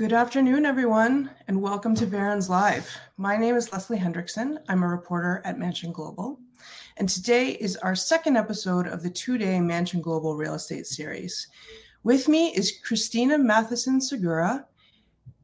Good 0.00 0.14
afternoon, 0.14 0.64
everyone, 0.64 1.28
and 1.46 1.60
welcome 1.60 1.94
to 1.96 2.06
Barron's 2.06 2.48
Live. 2.48 2.90
My 3.18 3.36
name 3.36 3.54
is 3.54 3.70
Leslie 3.70 3.98
Hendrickson. 3.98 4.56
I'm 4.66 4.82
a 4.82 4.88
reporter 4.88 5.42
at 5.44 5.58
Mansion 5.58 5.92
Global. 5.92 6.40
And 6.96 7.06
today 7.06 7.50
is 7.50 7.76
our 7.76 7.94
second 7.94 8.38
episode 8.38 8.86
of 8.86 9.02
the 9.02 9.10
two 9.10 9.36
day 9.36 9.60
Mansion 9.60 10.00
Global 10.00 10.38
Real 10.38 10.54
Estate 10.54 10.86
Series. 10.86 11.48
With 12.02 12.28
me 12.28 12.48
is 12.54 12.78
Christina 12.82 13.36
Matheson 13.36 14.00
Segura, 14.00 14.64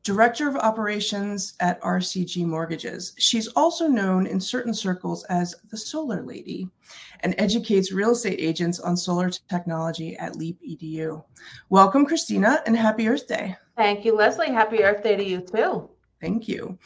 Director 0.03 0.49
of 0.49 0.57
Operations 0.57 1.53
at 1.61 1.79
RCG 1.83 2.47
Mortgages. 2.47 3.13
She's 3.19 3.49
also 3.49 3.89
known 3.89 4.27
in 4.27 4.41
certain 4.41 4.73
circles 4.73 5.23
as 5.25 5.55
the 5.71 5.77
Solar 5.77 6.23
Lady 6.23 6.71
and 7.21 7.35
educates 7.37 7.93
real 7.93 8.13
estate 8.13 8.41
agents 8.41 8.81
on 8.81 8.97
solar 8.97 9.29
technology 9.29 10.17
at 10.17 10.35
Leap 10.35 10.59
EDU. 10.67 11.23
Welcome, 11.69 12.07
Christina, 12.07 12.63
and 12.65 12.75
happy 12.75 13.07
Earth 13.07 13.29
Day. 13.29 13.55
Thank 13.77 14.05
you, 14.05 14.17
Leslie. 14.17 14.51
Happy 14.51 14.83
Earth 14.83 15.03
Day 15.03 15.17
to 15.17 15.25
you, 15.25 15.41
too. 15.41 15.91
Thank 16.21 16.49
you. 16.49 16.79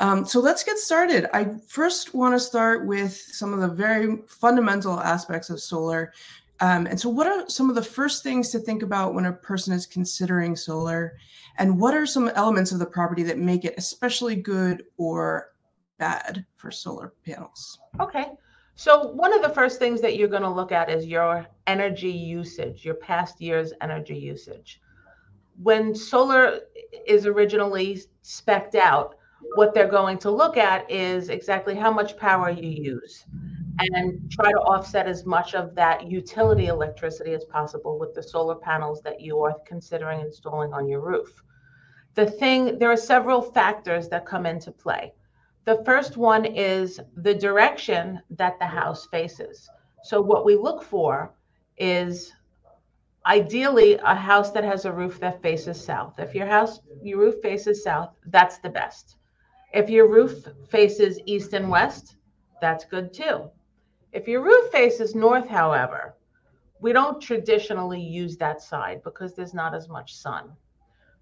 Um, 0.00 0.24
so 0.24 0.38
let's 0.38 0.62
get 0.62 0.78
started. 0.78 1.26
I 1.34 1.56
first 1.66 2.14
want 2.14 2.34
to 2.34 2.40
start 2.40 2.86
with 2.86 3.12
some 3.16 3.52
of 3.52 3.60
the 3.60 3.68
very 3.68 4.18
fundamental 4.28 5.00
aspects 5.00 5.50
of 5.50 5.60
solar. 5.60 6.12
Um, 6.60 6.86
and 6.86 6.98
so, 7.00 7.08
what 7.08 7.26
are 7.26 7.48
some 7.48 7.68
of 7.68 7.74
the 7.74 7.82
first 7.82 8.22
things 8.22 8.50
to 8.50 8.58
think 8.58 8.82
about 8.82 9.14
when 9.14 9.26
a 9.26 9.32
person 9.32 9.72
is 9.72 9.86
considering 9.86 10.56
solar? 10.56 11.16
And 11.58 11.80
what 11.80 11.94
are 11.94 12.06
some 12.06 12.28
elements 12.28 12.70
of 12.72 12.78
the 12.78 12.86
property 12.86 13.24
that 13.24 13.38
make 13.38 13.64
it 13.64 13.74
especially 13.76 14.36
good 14.36 14.84
or 14.96 15.52
bad 15.98 16.44
for 16.56 16.70
solar 16.70 17.12
panels? 17.24 17.78
Okay. 18.00 18.26
So, 18.76 19.08
one 19.08 19.32
of 19.32 19.42
the 19.42 19.48
first 19.48 19.80
things 19.80 20.00
that 20.00 20.16
you're 20.16 20.28
going 20.28 20.42
to 20.42 20.50
look 20.50 20.70
at 20.70 20.90
is 20.90 21.06
your 21.06 21.46
energy 21.66 22.10
usage, 22.10 22.84
your 22.84 22.94
past 22.94 23.40
year's 23.40 23.72
energy 23.80 24.16
usage. 24.16 24.80
When 25.62 25.94
solar 25.94 26.60
is 27.06 27.26
originally 27.26 28.02
specced 28.22 28.74
out, 28.76 29.16
what 29.54 29.74
they're 29.74 29.88
going 29.88 30.18
to 30.18 30.30
look 30.30 30.56
at 30.56 30.90
is 30.90 31.28
exactly 31.28 31.74
how 31.74 31.92
much 31.92 32.16
power 32.16 32.50
you 32.50 32.68
use 32.68 33.24
and 33.78 34.30
try 34.30 34.50
to 34.50 34.58
offset 34.58 35.06
as 35.06 35.24
much 35.24 35.54
of 35.54 35.74
that 35.74 36.10
utility 36.10 36.66
electricity 36.66 37.32
as 37.32 37.44
possible 37.44 37.98
with 37.98 38.14
the 38.14 38.22
solar 38.22 38.56
panels 38.56 39.00
that 39.02 39.20
you 39.20 39.38
are 39.40 39.54
considering 39.64 40.20
installing 40.20 40.72
on 40.72 40.88
your 40.88 41.00
roof. 41.00 41.42
The 42.14 42.26
thing, 42.26 42.78
there 42.78 42.90
are 42.90 42.96
several 42.96 43.40
factors 43.40 44.08
that 44.08 44.26
come 44.26 44.46
into 44.46 44.72
play. 44.72 45.12
The 45.64 45.82
first 45.84 46.16
one 46.16 46.44
is 46.44 46.98
the 47.16 47.34
direction 47.34 48.20
that 48.30 48.58
the 48.58 48.66
house 48.66 49.06
faces. 49.06 49.68
So, 50.02 50.20
what 50.20 50.44
we 50.44 50.56
look 50.56 50.82
for 50.82 51.34
is 51.76 52.32
ideally 53.28 53.94
a 54.02 54.14
house 54.14 54.50
that 54.52 54.64
has 54.64 54.86
a 54.86 54.92
roof 54.92 55.20
that 55.20 55.42
faces 55.42 55.78
south. 55.78 56.18
If 56.18 56.34
your 56.34 56.46
house, 56.46 56.80
your 57.02 57.18
roof 57.18 57.36
faces 57.42 57.84
south, 57.84 58.10
that's 58.26 58.58
the 58.58 58.70
best. 58.70 59.16
If 59.74 59.90
your 59.90 60.08
roof 60.08 60.48
faces 60.68 61.20
east 61.26 61.52
and 61.52 61.68
west, 61.68 62.16
that's 62.60 62.86
good 62.86 63.12
too. 63.12 63.50
If 64.12 64.26
your 64.26 64.42
roof 64.42 64.70
faces 64.72 65.14
north, 65.14 65.46
however, 65.46 66.16
we 66.80 66.94
don't 66.94 67.20
traditionally 67.20 68.00
use 68.00 68.38
that 68.38 68.62
side 68.62 69.02
because 69.04 69.34
there's 69.34 69.52
not 69.52 69.74
as 69.74 69.88
much 69.88 70.14
sun. 70.16 70.52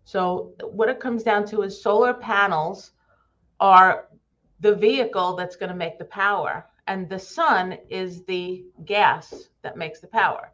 So, 0.05 0.55
what 0.63 0.89
it 0.89 1.01
comes 1.01 1.25
down 1.25 1.45
to 1.47 1.63
is 1.63 1.83
solar 1.83 2.15
panels 2.15 2.93
are 3.59 4.07
the 4.61 4.77
vehicle 4.77 5.35
that's 5.35 5.57
going 5.57 5.71
to 5.71 5.75
make 5.75 5.99
the 5.99 6.05
power, 6.05 6.67
and 6.87 7.09
the 7.09 7.19
sun 7.19 7.77
is 7.91 8.25
the 8.27 8.65
gas 8.85 9.49
that 9.63 9.77
makes 9.77 9.99
the 9.99 10.07
power. 10.07 10.53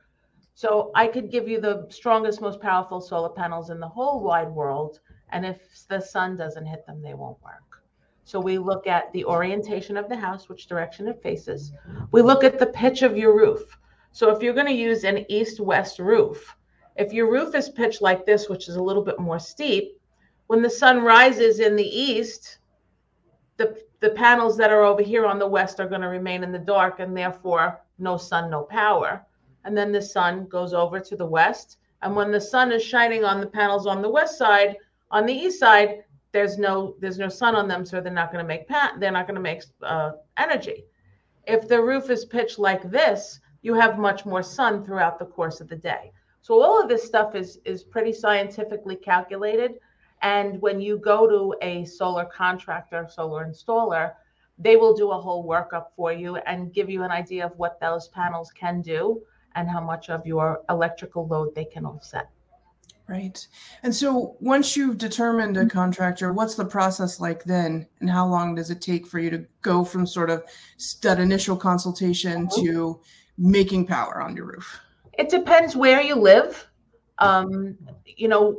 So, 0.63 0.93
I 0.95 1.09
could 1.09 1.29
give 1.29 1.49
you 1.49 1.61
the 1.61 1.89
strongest, 1.89 2.41
most 2.41 2.61
powerful 2.61 3.01
solar 3.01 3.31
panels 3.31 3.71
in 3.71 3.81
the 3.81 3.89
whole 3.89 4.23
wide 4.23 4.49
world, 4.49 5.01
and 5.31 5.45
if 5.45 5.59
the 5.89 5.99
sun 5.99 6.37
doesn't 6.37 6.67
hit 6.67 6.87
them, 6.87 7.03
they 7.03 7.15
won't 7.15 7.43
work. 7.43 7.83
So, 8.23 8.39
we 8.39 8.59
look 8.59 8.87
at 8.87 9.13
the 9.13 9.25
orientation 9.25 9.97
of 9.97 10.09
the 10.09 10.15
house, 10.15 10.49
which 10.49 10.69
direction 10.69 11.09
it 11.09 11.21
faces. 11.21 11.73
We 12.13 12.23
look 12.23 12.45
at 12.45 12.61
the 12.61 12.67
pitch 12.67 13.03
of 13.03 13.17
your 13.17 13.37
roof. 13.37 13.77
So, 14.13 14.31
if 14.31 14.41
you're 14.41 14.55
going 14.55 14.69
to 14.69 14.73
use 14.73 15.03
an 15.03 15.27
east 15.29 15.59
west 15.59 15.99
roof, 15.99 16.57
if 16.95 17.13
your 17.13 17.29
roof 17.29 17.57
is 17.57 17.69
pitched 17.69 18.01
like 18.01 18.25
this, 18.25 18.49
which 18.49 18.69
is 18.69 18.77
a 18.77 18.83
little 18.85 19.03
bit 19.03 19.19
more 19.19 19.41
steep, 19.41 20.01
when 20.47 20.63
the 20.63 20.71
sun 20.71 21.03
rises 21.03 21.59
in 21.59 21.75
the 21.75 21.83
east, 21.83 22.59
the, 23.57 23.77
the 23.99 24.11
panels 24.11 24.57
that 24.59 24.71
are 24.71 24.85
over 24.85 25.03
here 25.03 25.27
on 25.27 25.41
the 25.41 25.49
west 25.59 25.81
are 25.81 25.89
going 25.89 26.03
to 26.03 26.07
remain 26.07 26.45
in 26.45 26.53
the 26.53 26.59
dark 26.61 27.01
and 27.01 27.17
therefore 27.17 27.81
no 27.99 28.17
sun, 28.17 28.49
no 28.49 28.63
power. 28.63 29.27
And 29.65 29.77
then 29.77 29.93
the 29.93 30.03
sun 30.03 30.47
goes 30.47 30.75
over 30.75 31.01
to 31.01 31.17
the 31.17 31.27
west. 31.27 31.79
And 32.03 32.17
when 32.17 32.33
the 32.33 32.41
sun 32.41 32.73
is 32.73 32.83
shining 32.83 33.25
on 33.25 33.41
the 33.41 33.47
panels 33.47 33.87
on 33.87 34.03
the 34.03 34.11
west 34.11 34.37
side, 34.37 34.77
on 35.11 35.27
the 35.27 35.33
east 35.33 35.61
side, 35.61 36.05
there's 36.33 36.59
no 36.59 36.97
there's 36.99 37.19
no 37.19 37.29
sun 37.29 37.55
on 37.55 37.69
them, 37.69 37.85
so 37.85 38.01
they're 38.01 38.13
not 38.13 38.33
going 38.33 38.43
to 38.43 38.49
make 38.49 38.67
pat 38.67 38.99
they're 38.99 39.13
not 39.13 39.27
going 39.27 39.37
to 39.37 39.41
make 39.41 39.63
uh, 39.83 40.13
energy. 40.37 40.85
If 41.47 41.69
the 41.69 41.81
roof 41.81 42.11
is 42.11 42.25
pitched 42.25 42.59
like 42.59 42.91
this, 42.91 43.41
you 43.61 43.75
have 43.75 43.99
much 43.99 44.25
more 44.25 44.43
sun 44.43 44.85
throughout 44.85 45.19
the 45.19 45.27
course 45.27 45.61
of 45.61 45.69
the 45.69 45.77
day. 45.77 46.13
So 46.41 46.61
all 46.61 46.83
of 46.83 46.89
this 46.89 47.05
stuff 47.05 47.35
is 47.35 47.59
is 47.65 47.85
pretty 47.85 48.13
scientifically 48.13 48.97
calculated. 48.97 49.79
And 50.23 50.61
when 50.63 50.81
you 50.81 50.99
go 50.99 51.29
to 51.29 51.55
a 51.63 51.85
solar 51.85 52.25
contractor, 52.25 53.07
solar 53.11 53.45
installer, 53.45 54.15
they 54.59 54.77
will 54.77 54.95
do 54.95 55.11
a 55.11 55.21
whole 55.21 55.45
workup 55.45 55.87
for 55.97 56.13
you 56.13 56.37
and 56.37 56.73
give 56.73 56.89
you 56.89 57.03
an 57.03 57.11
idea 57.11 57.45
of 57.45 57.59
what 57.59 57.81
those 57.81 58.09
panels 58.09 58.51
can 58.53 58.81
do 58.81 59.21
and 59.55 59.69
how 59.69 59.81
much 59.81 60.11
of 60.11 60.27
your 60.27 60.63
electrical 60.69 61.27
load 61.27 61.55
they 61.55 61.65
can 61.65 61.85
offset. 61.85 62.29
Right. 63.09 63.47
And 63.83 63.95
so 63.95 64.37
once 64.41 64.77
you've 64.77 64.97
determined 64.97 65.57
a 65.57 65.67
contractor, 65.67 66.33
what's 66.33 66.55
the 66.55 66.65
process 66.65 67.21
like 67.21 67.45
then? 67.45 67.87
And 68.01 68.09
how 68.09 68.27
long 68.27 68.55
does 68.55 68.71
it 68.71 68.81
take 68.81 69.07
for 69.07 69.19
you 69.19 69.29
to 69.31 69.45
go 69.61 69.85
from 69.85 70.07
sort 70.07 70.31
of 70.31 70.45
that 71.03 71.19
initial 71.19 71.57
consultation 71.57 72.49
to 72.57 73.01
making 73.37 73.87
power 73.87 74.23
on 74.23 74.37
your 74.37 74.47
roof? 74.47 74.81
It 75.19 75.29
depends 75.29 75.77
where 75.77 76.01
you 76.01 76.15
live. 76.15 76.67
Um, 77.19 77.77
you 78.07 78.29
know, 78.29 78.57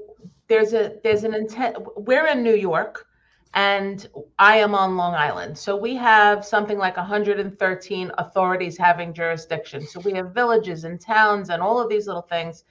there's 0.48 0.74
a 0.74 0.98
there's 1.04 1.24
an 1.24 1.34
intent. 1.34 1.78
We're 1.96 2.28
in 2.28 2.44
New 2.44 2.56
York, 2.56 3.08
and 3.53 4.09
I 4.40 4.58
am 4.58 4.74
on 4.74 4.97
Long 4.97 5.14
Island. 5.14 5.58
So 5.58 5.75
we 5.75 5.96
have 5.96 6.46
something 6.46 6.78
like 6.78 6.97
113 6.97 8.12
authorities 8.18 8.78
having 8.78 9.14
jurisdiction. 9.14 9.86
So 9.86 10.00
we 10.00 10.14
have 10.14 10.34
villages 10.34 10.86
and 10.86 11.00
towns 11.00 11.50
and 11.50 11.62
all 11.62 11.80
of 11.80 11.90
these 11.90 12.08
little 12.08 12.24
things, 12.24 12.63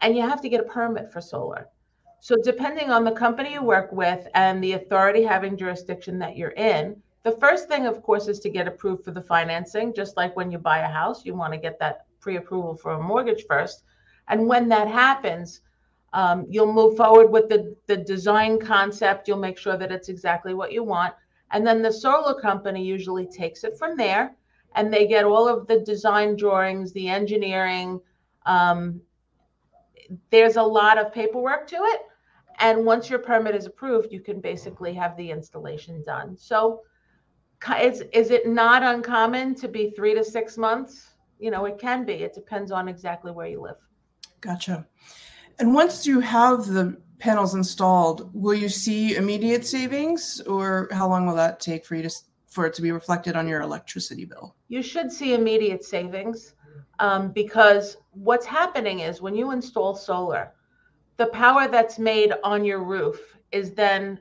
and 0.00 0.16
you 0.16 0.22
have 0.22 0.40
to 0.42 0.48
get 0.48 0.60
a 0.60 0.64
permit 0.64 1.12
for 1.12 1.20
solar. 1.20 1.68
So 2.20 2.36
depending 2.42 2.90
on 2.90 3.04
the 3.04 3.12
company 3.12 3.52
you 3.52 3.62
work 3.62 3.92
with 3.92 4.26
and 4.34 4.62
the 4.62 4.72
authority 4.72 5.22
having 5.22 5.56
jurisdiction 5.56 6.18
that 6.18 6.36
you're 6.36 6.50
in, 6.50 7.00
the 7.22 7.32
first 7.32 7.68
thing, 7.68 7.86
of 7.86 8.02
course, 8.02 8.26
is 8.28 8.40
to 8.40 8.48
get 8.48 8.66
approved 8.66 9.04
for 9.04 9.10
the 9.10 9.22
financing. 9.22 9.92
Just 9.92 10.16
like 10.16 10.34
when 10.36 10.50
you 10.50 10.58
buy 10.58 10.78
a 10.78 10.88
house, 10.88 11.24
you 11.26 11.34
want 11.34 11.52
to 11.52 11.58
get 11.58 11.78
that 11.78 12.06
pre-approval 12.20 12.76
for 12.76 12.92
a 12.92 13.02
mortgage 13.02 13.44
first. 13.46 13.82
And 14.28 14.46
when 14.46 14.68
that 14.70 14.88
happens, 14.88 15.60
um, 16.12 16.46
you'll 16.48 16.72
move 16.72 16.96
forward 16.96 17.30
with 17.30 17.48
the, 17.48 17.76
the 17.86 17.96
design 17.96 18.58
concept. 18.58 19.28
You'll 19.28 19.38
make 19.38 19.58
sure 19.58 19.76
that 19.76 19.92
it's 19.92 20.08
exactly 20.08 20.54
what 20.54 20.72
you 20.72 20.82
want. 20.82 21.14
And 21.50 21.66
then 21.66 21.82
the 21.82 21.92
solar 21.92 22.40
company 22.40 22.84
usually 22.84 23.26
takes 23.26 23.64
it 23.64 23.78
from 23.78 23.96
there 23.96 24.34
and 24.74 24.92
they 24.92 25.06
get 25.06 25.24
all 25.24 25.48
of 25.48 25.66
the 25.66 25.80
design 25.80 26.36
drawings, 26.36 26.92
the 26.92 27.08
engineering. 27.08 28.00
Um, 28.46 29.00
there's 30.30 30.56
a 30.56 30.62
lot 30.62 30.98
of 30.98 31.12
paperwork 31.12 31.66
to 31.68 31.76
it. 31.76 32.02
And 32.60 32.84
once 32.84 33.08
your 33.08 33.20
permit 33.20 33.54
is 33.54 33.66
approved, 33.66 34.12
you 34.12 34.20
can 34.20 34.40
basically 34.40 34.92
have 34.94 35.16
the 35.16 35.30
installation 35.30 36.02
done. 36.04 36.36
So 36.36 36.82
is, 37.80 38.02
is 38.12 38.30
it 38.30 38.46
not 38.46 38.82
uncommon 38.82 39.54
to 39.56 39.68
be 39.68 39.90
three 39.90 40.14
to 40.14 40.24
six 40.24 40.56
months? 40.58 41.14
you 41.38 41.50
know, 41.50 41.64
it 41.64 41.78
can 41.78 42.04
be. 42.04 42.14
It 42.14 42.34
depends 42.34 42.70
on 42.70 42.88
exactly 42.88 43.32
where 43.32 43.46
you 43.46 43.60
live. 43.60 43.76
Gotcha. 44.40 44.86
And 45.58 45.74
once 45.74 46.06
you 46.06 46.20
have 46.20 46.66
the 46.66 46.96
panels 47.18 47.54
installed, 47.54 48.30
will 48.32 48.54
you 48.54 48.68
see 48.68 49.16
immediate 49.16 49.66
savings, 49.66 50.40
or 50.42 50.88
how 50.92 51.08
long 51.08 51.26
will 51.26 51.34
that 51.34 51.60
take 51.60 51.84
for 51.84 51.96
you 51.96 52.02
to 52.04 52.14
for 52.46 52.64
it 52.64 52.72
to 52.74 52.82
be 52.82 52.92
reflected 52.92 53.36
on 53.36 53.46
your 53.46 53.60
electricity 53.60 54.24
bill? 54.24 54.54
You 54.68 54.82
should 54.82 55.12
see 55.12 55.34
immediate 55.34 55.84
savings 55.84 56.54
um, 56.98 57.30
because 57.32 57.98
what's 58.12 58.46
happening 58.46 59.00
is 59.00 59.20
when 59.20 59.34
you 59.34 59.50
install 59.52 59.94
solar, 59.94 60.52
the 61.18 61.26
power 61.26 61.68
that's 61.68 61.98
made 61.98 62.32
on 62.42 62.64
your 62.64 62.82
roof 62.82 63.36
is 63.52 63.72
then 63.72 64.20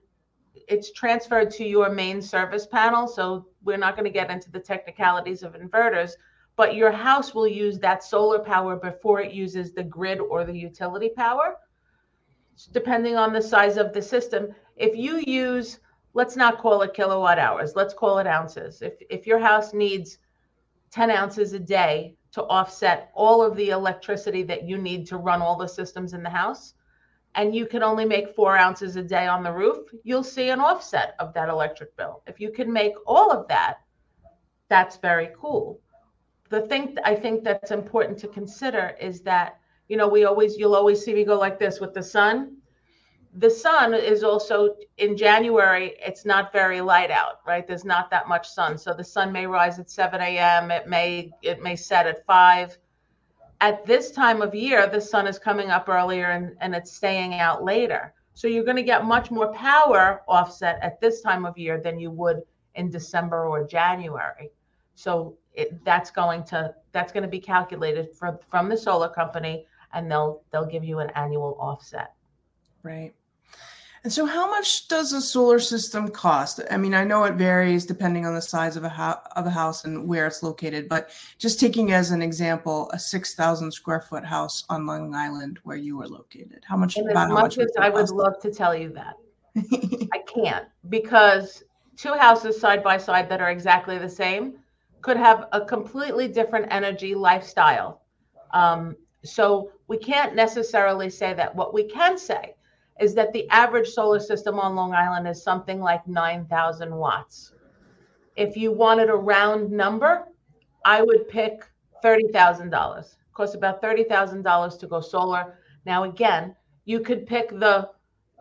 it's 0.67 0.91
transferred 0.91 1.49
to 1.51 1.63
your 1.63 1.89
main 1.89 2.21
service 2.21 2.65
panel. 2.65 3.07
So 3.07 3.47
we're 3.63 3.77
not 3.77 3.95
going 3.95 4.05
to 4.05 4.11
get 4.11 4.29
into 4.29 4.51
the 4.51 4.59
technicalities 4.59 5.43
of 5.43 5.53
inverters, 5.53 6.11
but 6.57 6.75
your 6.75 6.91
house 6.91 7.33
will 7.33 7.47
use 7.47 7.79
that 7.79 8.03
solar 8.03 8.39
power 8.39 8.75
before 8.75 9.21
it 9.21 9.31
uses 9.31 9.71
the 9.71 9.83
grid 9.83 10.19
or 10.19 10.43
the 10.43 10.57
utility 10.57 11.07
power, 11.07 11.55
depending 12.73 13.15
on 13.15 13.31
the 13.31 13.41
size 13.41 13.77
of 13.77 13.93
the 13.93 14.01
system. 14.01 14.47
If 14.75 14.97
you 14.97 15.23
use, 15.25 15.79
let's 16.15 16.35
not 16.35 16.57
call 16.57 16.81
it 16.81 16.95
kilowatt 16.95 17.37
hours, 17.37 17.75
let's 17.75 17.93
call 17.93 18.17
it 18.17 18.25
ounces. 18.25 18.81
If, 18.81 18.93
if 19.09 19.27
your 19.27 19.37
house 19.37 19.71
needs 19.71 20.17
10 20.91 21.11
ounces 21.11 21.53
a 21.53 21.59
day 21.59 22.15
to 22.31 22.43
offset 22.45 23.11
all 23.13 23.43
of 23.43 23.55
the 23.55 23.69
electricity 23.69 24.41
that 24.43 24.67
you 24.67 24.79
need 24.79 25.05
to 25.07 25.17
run 25.17 25.43
all 25.43 25.57
the 25.57 25.67
systems 25.67 26.13
in 26.13 26.23
the 26.23 26.29
house, 26.29 26.73
and 27.35 27.53
you 27.55 27.67
can 27.67 27.83
only 27.83 28.03
make 28.03 28.35
four 28.35 28.57
ounces 28.57 28.95
a 28.95 29.03
day 29.03 29.27
on 29.27 29.43
the 29.43 29.51
roof, 29.51 29.89
you'll 30.03 30.23
see 30.23 30.49
an 30.49 30.59
offset 30.59 31.13
of 31.19 31.35
that 31.35 31.49
electric 31.49 31.95
bill. 31.95 32.23
If 32.25 32.39
you 32.39 32.51
can 32.51 32.73
make 32.73 32.93
all 33.05 33.31
of 33.31 33.47
that, 33.47 33.77
that's 34.69 34.97
very 34.97 35.29
cool. 35.39 35.79
The 36.49 36.61
thing 36.61 36.97
I 37.03 37.15
think 37.15 37.43
that's 37.43 37.71
important 37.71 38.17
to 38.19 38.27
consider 38.27 38.95
is 38.99 39.21
that, 39.21 39.59
you 39.89 39.97
know, 39.97 40.07
we 40.07 40.25
always, 40.25 40.57
you'll 40.57 40.75
always 40.75 41.03
see 41.03 41.13
me 41.13 41.23
go 41.23 41.37
like 41.37 41.59
this 41.59 41.79
with 41.79 41.93
the 41.93 42.03
sun. 42.03 42.57
The 43.35 43.49
sun 43.49 43.93
is 43.93 44.23
also 44.23 44.75
in 44.97 45.15
January, 45.15 45.95
it's 45.99 46.25
not 46.25 46.51
very 46.51 46.81
light 46.81 47.11
out, 47.11 47.41
right? 47.45 47.67
There's 47.67 47.85
not 47.85 48.09
that 48.11 48.27
much 48.27 48.49
sun. 48.49 48.77
So 48.77 48.93
the 48.93 49.03
sun 49.03 49.31
may 49.31 49.45
rise 49.45 49.77
at 49.77 49.89
7 49.89 50.19
a.m. 50.21 50.71
It 50.71 50.87
may, 50.87 51.31
it 51.41 51.61
may 51.61 51.75
set 51.75 52.07
at 52.07 52.25
five 52.25 52.77
at 53.61 53.85
this 53.85 54.11
time 54.11 54.41
of 54.41 54.53
year, 54.53 54.87
the 54.87 55.01
sun 55.01 55.27
is 55.27 55.39
coming 55.39 55.69
up 55.69 55.89
earlier 55.89 56.31
and, 56.31 56.55
and 56.61 56.75
it's 56.75 56.91
staying 56.91 57.35
out 57.35 57.63
later. 57.63 58.13
So 58.33 58.47
you're 58.47 58.63
going 58.63 58.77
to 58.77 58.83
get 58.83 59.05
much 59.05 59.31
more 59.31 59.51
power 59.53 60.21
offset 60.27 60.77
at 60.81 61.01
this 61.01 61.21
time 61.21 61.45
of 61.45 61.57
year 61.57 61.79
than 61.79 61.99
you 61.99 62.11
would 62.11 62.43
in 62.75 62.91
December 62.91 63.45
or 63.45 63.65
January. 63.65 64.51
So 64.93 65.37
it, 65.57 65.83
that's 65.83 66.11
going 66.11 66.43
to 66.45 66.73
that's 66.93 67.11
going 67.11 67.23
to 67.23 67.29
be 67.29 67.39
calculated 67.39 68.15
from 68.15 68.37
from 68.49 68.69
the 68.69 68.77
solar 68.77 69.09
company, 69.09 69.65
and 69.93 70.09
they'll 70.09 70.41
they'll 70.51 70.67
give 70.67 70.83
you 70.83 70.99
an 70.99 71.09
annual 71.15 71.57
offset. 71.59 72.13
Right. 72.83 73.13
And 74.03 74.13
so, 74.13 74.25
how 74.25 74.49
much 74.49 74.87
does 74.87 75.11
a 75.11 75.19
solar 75.19 75.59
system 75.59 76.07
cost? 76.09 76.61
I 76.69 76.77
mean, 76.77 76.93
I 76.93 77.03
know 77.03 77.23
it 77.23 77.33
varies 77.33 77.85
depending 77.85 78.25
on 78.25 78.35
the 78.35 78.41
size 78.41 78.77
of 78.77 78.83
a, 78.83 78.89
ho- 78.89 79.19
of 79.35 79.47
a 79.47 79.49
house 79.49 79.83
and 79.83 80.07
where 80.07 80.27
it's 80.27 80.43
located, 80.43 80.87
but 80.87 81.09
just 81.39 81.59
taking 81.59 81.91
as 81.91 82.11
an 82.11 82.21
example, 82.21 82.89
a 82.93 82.99
6,000 82.99 83.71
square 83.71 83.99
foot 83.99 84.23
house 84.23 84.63
on 84.69 84.85
Long 84.85 85.13
Island 85.13 85.59
where 85.63 85.75
you 85.75 85.99
are 86.01 86.07
located, 86.07 86.63
how 86.63 86.77
much? 86.77 86.95
And 86.95 87.09
as 87.09 87.29
much 87.29 87.57
as 87.57 87.71
I 87.79 87.89
would 87.89 88.09
love 88.11 88.39
to 88.43 88.51
tell 88.51 88.75
you 88.75 88.89
that, 88.89 89.15
I 90.13 90.19
can't 90.19 90.67
because 90.87 91.63
two 91.97 92.13
houses 92.13 92.61
side 92.61 92.83
by 92.83 92.97
side 92.97 93.27
that 93.29 93.41
are 93.41 93.49
exactly 93.49 93.97
the 93.97 94.07
same 94.07 94.59
could 95.01 95.17
have 95.17 95.47
a 95.51 95.61
completely 95.61 96.27
different 96.27 96.67
energy 96.71 97.15
lifestyle. 97.15 98.01
Um, 98.51 98.95
so, 99.23 99.71
we 99.87 99.97
can't 99.97 100.35
necessarily 100.35 101.09
say 101.09 101.33
that. 101.33 101.55
What 101.55 101.73
we 101.73 101.83
can 101.83 102.17
say 102.17 102.55
is 102.99 103.13
that 103.15 103.31
the 103.33 103.49
average 103.49 103.89
solar 103.89 104.19
system 104.19 104.59
on 104.59 104.75
Long 104.75 104.93
Island 104.93 105.27
is 105.27 105.41
something 105.41 105.79
like 105.79 106.07
9,000 106.07 106.93
watts. 106.93 107.53
If 108.35 108.57
you 108.57 108.71
wanted 108.71 109.09
a 109.09 109.15
round 109.15 109.71
number, 109.71 110.27
I 110.85 111.01
would 111.01 111.27
pick 111.27 111.63
$30,000. 112.03 112.99
It 112.99 113.07
costs 113.33 113.55
about 113.55 113.81
$30,000 113.81 114.79
to 114.79 114.87
go 114.87 115.01
solar. 115.01 115.59
Now, 115.85 116.03
again, 116.03 116.55
you 116.85 116.99
could 116.99 117.25
pick 117.25 117.49
the, 117.49 117.89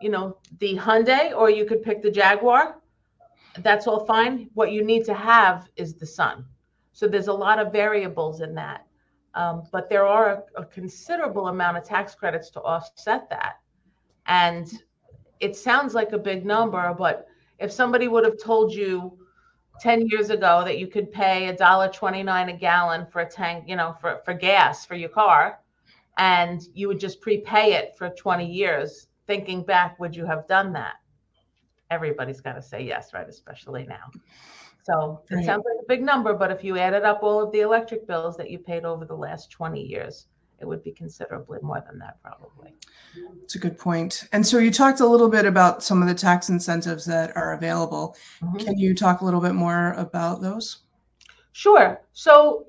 you 0.01 0.09
know, 0.09 0.37
the 0.59 0.77
Hyundai 0.77 1.35
or 1.35 1.49
you 1.49 1.65
could 1.65 1.81
pick 1.81 2.01
the 2.01 2.11
Jaguar. 2.11 2.77
That's 3.59 3.87
all 3.87 4.05
fine. 4.05 4.49
What 4.53 4.71
you 4.71 4.83
need 4.83 5.05
to 5.05 5.13
have 5.13 5.69
is 5.75 5.95
the 5.95 6.05
sun. 6.05 6.45
So 6.93 7.07
there's 7.07 7.27
a 7.27 7.33
lot 7.33 7.59
of 7.59 7.71
variables 7.71 8.41
in 8.41 8.55
that. 8.55 8.85
Um, 9.33 9.63
but 9.71 9.89
there 9.89 10.05
are 10.05 10.43
a, 10.57 10.61
a 10.61 10.65
considerable 10.65 11.47
amount 11.47 11.77
of 11.77 11.83
tax 11.83 12.15
credits 12.15 12.49
to 12.51 12.61
offset 12.61 13.29
that. 13.29 13.59
And 14.25 14.67
it 15.39 15.55
sounds 15.55 15.93
like 15.93 16.11
a 16.11 16.17
big 16.17 16.45
number, 16.45 16.93
but 16.97 17.27
if 17.59 17.71
somebody 17.71 18.07
would 18.07 18.25
have 18.25 18.41
told 18.41 18.73
you 18.73 19.17
10 19.79 20.07
years 20.07 20.31
ago 20.31 20.63
that 20.65 20.79
you 20.79 20.87
could 20.87 21.11
pay 21.11 21.47
a 21.47 21.55
dollar 21.55 21.87
29 21.87 22.49
a 22.49 22.57
gallon 22.57 23.05
for 23.05 23.21
a 23.21 23.29
tank, 23.29 23.65
you 23.67 23.75
know, 23.75 23.95
for, 24.01 24.21
for 24.25 24.33
gas 24.33 24.85
for 24.85 24.95
your 24.95 25.09
car, 25.09 25.59
and 26.17 26.63
you 26.73 26.87
would 26.87 26.99
just 26.99 27.21
prepay 27.21 27.73
it 27.73 27.95
for 27.95 28.09
20 28.09 28.45
years, 28.45 29.07
thinking 29.27 29.63
back, 29.63 29.99
would 29.99 30.15
you 30.15 30.25
have 30.25 30.47
done 30.47 30.73
that? 30.73 30.95
Everybody's 31.89 32.41
got 32.41 32.53
to 32.53 32.61
say 32.61 32.83
yes, 32.83 33.13
right? 33.13 33.27
Especially 33.27 33.85
now. 33.85 34.09
So 34.83 35.21
it 35.29 35.35
right. 35.35 35.45
sounds 35.45 35.65
like 35.65 35.83
a 35.83 35.87
big 35.87 36.01
number, 36.01 36.33
but 36.33 36.51
if 36.51 36.63
you 36.63 36.77
added 36.77 37.03
up 37.03 37.19
all 37.21 37.41
of 37.41 37.51
the 37.51 37.59
electric 37.59 38.07
bills 38.07 38.37
that 38.37 38.49
you 38.49 38.57
paid 38.57 38.85
over 38.85 39.05
the 39.05 39.15
last 39.15 39.51
20 39.51 39.81
years, 39.81 40.27
it 40.59 40.65
would 40.65 40.83
be 40.83 40.91
considerably 40.91 41.59
more 41.61 41.83
than 41.85 41.99
that, 41.99 42.21
probably. 42.21 42.73
It's 43.43 43.55
a 43.55 43.59
good 43.59 43.77
point. 43.77 44.27
And 44.31 44.45
so 44.45 44.57
you 44.57 44.71
talked 44.71 45.01
a 45.01 45.05
little 45.05 45.29
bit 45.29 45.45
about 45.45 45.83
some 45.83 46.01
of 46.01 46.07
the 46.07 46.15
tax 46.15 46.49
incentives 46.49 47.05
that 47.05 47.35
are 47.35 47.53
available. 47.53 48.15
Mm-hmm. 48.41 48.57
Can 48.57 48.77
you 48.77 48.95
talk 48.95 49.21
a 49.21 49.25
little 49.25 49.41
bit 49.41 49.53
more 49.53 49.93
about 49.93 50.41
those? 50.41 50.79
Sure. 51.51 52.01
So 52.13 52.67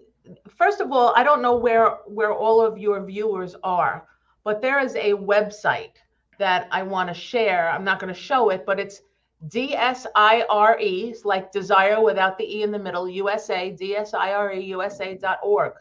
first 0.57 0.81
of 0.81 0.93
all, 0.93 1.13
I 1.17 1.23
don't 1.23 1.43
know 1.43 1.57
where 1.57 1.99
where 2.07 2.33
all 2.33 2.61
of 2.61 2.79
your 2.79 3.05
viewers 3.05 3.55
are, 3.63 4.07
but 4.45 4.61
there 4.61 4.81
is 4.81 4.95
a 4.97 5.13
website 5.13 5.93
that 6.39 6.69
I 6.71 6.83
want 6.83 7.09
to 7.09 7.15
share. 7.15 7.71
I'm 7.71 7.85
not 7.85 8.01
going 8.01 8.13
to 8.13 8.21
show 8.21 8.51
it, 8.51 8.65
but 8.65 8.81
it's 8.81 9.03
DSIRE, 9.49 11.25
like 11.25 11.53
desire 11.53 12.03
without 12.03 12.39
the 12.39 12.59
E 12.59 12.63
in 12.63 12.73
the 12.73 12.79
middle, 12.79 13.09
USA, 13.09 13.77
DSIRE, 13.79 14.67
USA.org. 14.67 15.73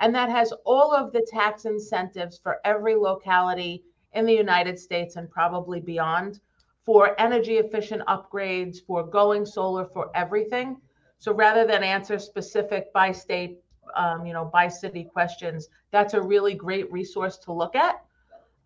And 0.00 0.14
that 0.14 0.30
has 0.30 0.52
all 0.64 0.92
of 0.92 1.12
the 1.12 1.26
tax 1.30 1.66
incentives 1.66 2.38
for 2.38 2.60
every 2.64 2.94
locality 2.94 3.84
in 4.12 4.26
the 4.26 4.34
United 4.34 4.78
States 4.78 5.16
and 5.16 5.30
probably 5.30 5.80
beyond 5.80 6.40
for 6.84 7.18
energy 7.20 7.56
efficient 7.56 8.02
upgrades, 8.06 8.84
for 8.86 9.04
going 9.04 9.46
solar, 9.46 9.86
for 9.86 10.10
everything. 10.14 10.76
So 11.18 11.32
rather 11.32 11.66
than 11.66 11.82
answer 11.82 12.18
specific 12.18 12.92
by 12.92 13.12
state, 13.12 13.58
um, 13.96 14.26
you 14.26 14.32
know, 14.32 14.44
by 14.44 14.68
city 14.68 15.04
questions, 15.04 15.68
that's 15.90 16.14
a 16.14 16.20
really 16.20 16.54
great 16.54 16.90
resource 16.92 17.38
to 17.38 17.52
look 17.52 17.74
at. 17.74 18.04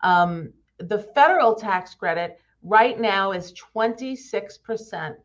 Um, 0.03 0.53
the 0.79 0.99
federal 0.99 1.55
tax 1.55 1.95
credit 1.95 2.39
right 2.63 2.99
now 2.99 3.33
is 3.33 3.53
26% 3.75 5.17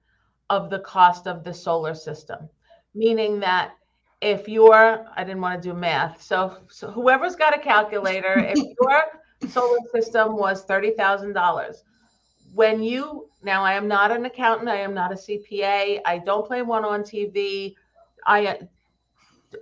of 0.50 0.70
the 0.70 0.80
cost 0.80 1.28
of 1.28 1.44
the 1.44 1.54
solar 1.54 1.94
system, 1.96 2.50
meaning 2.94 3.40
that 3.40 3.74
if 4.22 4.48
your 4.48 5.06
I 5.16 5.24
didn't 5.24 5.42
want 5.42 5.62
to 5.62 5.70
do 5.70 5.76
math. 5.76 6.22
So, 6.22 6.58
so 6.70 6.90
whoever's 6.90 7.36
got 7.36 7.56
a 7.56 7.60
calculator, 7.60 8.40
if 8.40 8.58
your 8.82 9.50
solar 9.50 9.80
system 9.94 10.38
was 10.38 10.64
thirty 10.64 10.92
thousand 10.92 11.34
dollars, 11.34 11.84
when 12.54 12.82
you 12.82 13.28
now 13.44 13.64
I 13.64 13.74
am 13.74 13.88
not 13.88 14.12
an 14.12 14.26
accountant, 14.26 14.70
I 14.70 14.78
am 14.78 14.94
not 14.94 15.12
a 15.12 15.16
CPA, 15.16 16.00
I 16.06 16.20
don't 16.20 16.48
play 16.48 16.62
one 16.62 16.86
on 16.86 17.02
TV. 17.02 17.76
I 18.26 18.60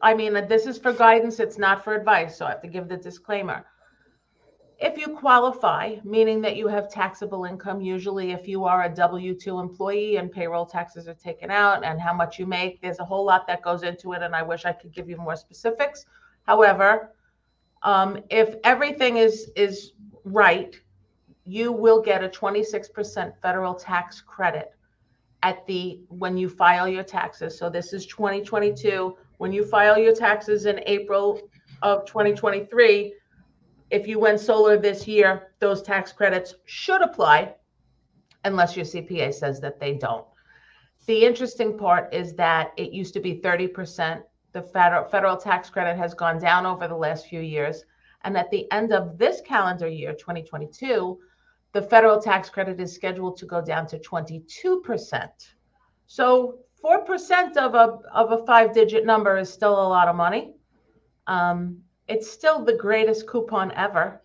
I 0.01 0.13
mean 0.13 0.33
this 0.47 0.67
is 0.67 0.77
for 0.77 0.93
guidance, 0.93 1.39
it's 1.39 1.57
not 1.57 1.83
for 1.83 1.95
advice, 1.95 2.37
so 2.37 2.45
I 2.45 2.51
have 2.51 2.61
to 2.61 2.67
give 2.67 2.87
the 2.87 2.97
disclaimer. 2.97 3.65
If 4.81 4.97
you 4.97 5.15
qualify, 5.15 5.97
meaning 6.03 6.41
that 6.41 6.55
you 6.55 6.67
have 6.67 6.89
taxable 6.89 7.45
income, 7.45 7.81
usually 7.81 8.31
if 8.31 8.47
you 8.47 8.65
are 8.65 8.85
a 8.85 8.89
W 8.89 9.35
2 9.35 9.59
employee 9.59 10.15
and 10.17 10.31
payroll 10.31 10.65
taxes 10.65 11.07
are 11.07 11.13
taken 11.13 11.51
out 11.51 11.85
and 11.85 12.01
how 12.01 12.15
much 12.15 12.39
you 12.39 12.47
make, 12.47 12.81
there's 12.81 12.97
a 12.97 13.05
whole 13.05 13.23
lot 13.23 13.45
that 13.45 13.61
goes 13.61 13.83
into 13.83 14.13
it. 14.13 14.23
And 14.23 14.35
I 14.35 14.41
wish 14.41 14.65
I 14.65 14.73
could 14.73 14.91
give 14.91 15.07
you 15.07 15.17
more 15.17 15.35
specifics. 15.35 16.07
However, 16.47 17.11
um, 17.83 18.17
if 18.31 18.55
everything 18.63 19.17
is, 19.17 19.51
is 19.55 19.91
right, 20.25 20.75
you 21.45 21.71
will 21.71 22.01
get 22.01 22.23
a 22.23 22.29
26% 22.29 23.37
federal 23.39 23.75
tax 23.75 24.19
credit 24.19 24.73
at 25.43 25.63
the 25.67 25.99
when 26.07 26.37
you 26.37 26.49
file 26.49 26.87
your 26.87 27.03
taxes. 27.03 27.55
So 27.55 27.69
this 27.69 27.93
is 27.93 28.07
2022. 28.07 29.15
When 29.37 29.51
you 29.51 29.63
file 29.63 29.99
your 29.99 30.15
taxes 30.15 30.65
in 30.65 30.81
April 30.87 31.39
of 31.83 32.07
2023, 32.07 33.13
if 33.91 34.07
you 34.07 34.19
went 34.19 34.39
solar 34.39 34.77
this 34.77 35.07
year, 35.07 35.51
those 35.59 35.81
tax 35.81 36.11
credits 36.11 36.55
should 36.65 37.01
apply 37.01 37.55
unless 38.45 38.75
your 38.75 38.85
CPA 38.85 39.33
says 39.33 39.59
that 39.59 39.79
they 39.79 39.93
don't. 39.93 40.25
The 41.05 41.25
interesting 41.25 41.77
part 41.77 42.13
is 42.13 42.33
that 42.35 42.71
it 42.77 42.91
used 42.91 43.13
to 43.15 43.19
be 43.19 43.35
30%. 43.35 44.23
The 44.53 44.61
federal, 44.61 45.07
federal 45.09 45.37
tax 45.37 45.69
credit 45.69 45.97
has 45.97 46.13
gone 46.13 46.39
down 46.39 46.65
over 46.65 46.87
the 46.87 46.95
last 46.95 47.27
few 47.27 47.41
years. 47.41 47.83
And 48.23 48.37
at 48.37 48.49
the 48.51 48.71
end 48.71 48.93
of 48.93 49.17
this 49.17 49.41
calendar 49.41 49.87
year, 49.87 50.13
2022, 50.13 51.19
the 51.73 51.81
federal 51.81 52.21
tax 52.21 52.49
credit 52.49 52.79
is 52.79 52.93
scheduled 52.93 53.37
to 53.37 53.45
go 53.45 53.61
down 53.61 53.87
to 53.87 53.99
22%. 53.99 55.29
So 56.07 56.59
4% 56.83 57.57
of 57.57 57.75
a, 57.75 57.99
of 58.13 58.31
a 58.31 58.45
five 58.45 58.73
digit 58.73 59.05
number 59.05 59.37
is 59.37 59.51
still 59.51 59.73
a 59.73 59.87
lot 59.87 60.07
of 60.07 60.15
money. 60.15 60.53
Um, 61.27 61.81
it's 62.11 62.29
still 62.29 62.63
the 62.63 62.73
greatest 62.73 63.25
coupon 63.25 63.71
ever. 63.71 64.21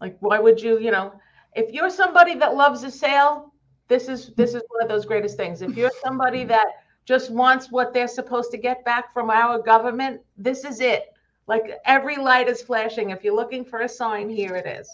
Like, 0.00 0.16
why 0.20 0.38
would 0.38 0.60
you, 0.60 0.78
you 0.78 0.90
know, 0.90 1.12
if 1.54 1.72
you're 1.72 1.90
somebody 1.90 2.34
that 2.34 2.54
loves 2.54 2.82
a 2.82 2.90
sale, 2.90 3.52
this 3.88 4.08
is 4.08 4.34
this 4.36 4.54
is 4.54 4.62
one 4.68 4.82
of 4.82 4.88
those 4.88 5.06
greatest 5.06 5.36
things. 5.36 5.62
If 5.62 5.76
you're 5.76 5.92
somebody 6.04 6.44
that 6.44 6.66
just 7.06 7.30
wants 7.30 7.70
what 7.70 7.94
they're 7.94 8.08
supposed 8.08 8.50
to 8.50 8.58
get 8.58 8.84
back 8.84 9.14
from 9.14 9.30
our 9.30 9.58
government, 9.58 10.20
this 10.36 10.64
is 10.64 10.80
it. 10.80 11.14
Like 11.46 11.62
every 11.84 12.16
light 12.16 12.48
is 12.48 12.60
flashing. 12.60 13.10
If 13.10 13.24
you're 13.24 13.34
looking 13.34 13.64
for 13.64 13.80
a 13.80 13.88
sign, 13.88 14.28
here 14.28 14.56
it 14.56 14.66
is. 14.66 14.90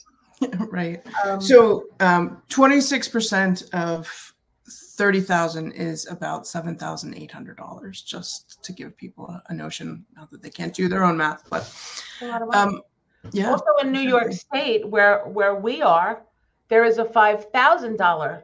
right. 0.71 1.03
Um, 1.25 1.41
so 1.41 1.87
um, 2.01 2.43
26% 2.51 3.73
of 3.73 4.32
30,000 4.95 5.73
is 5.73 6.07
about 6.07 6.45
$7,800, 6.45 8.05
just 8.05 8.63
to 8.63 8.73
give 8.73 8.97
people 8.97 9.27
a, 9.27 9.43
a, 9.49 9.55
notion, 9.55 10.05
not 10.15 10.31
that 10.31 10.43
they 10.43 10.51
can't 10.51 10.75
do 10.75 10.87
their 10.87 11.03
own 11.03 11.17
math, 11.17 11.49
but 11.49 11.73
um, 12.55 12.83
yeah. 13.33 13.51
Also 13.51 13.65
in 13.81 13.91
New 13.91 14.01
York 14.01 14.33
State, 14.33 14.87
where, 14.87 15.25
where 15.25 15.55
we 15.55 15.81
are, 15.81 16.23
there 16.69 16.85
is 16.85 16.99
a 16.99 17.05
$5,000 17.05 18.43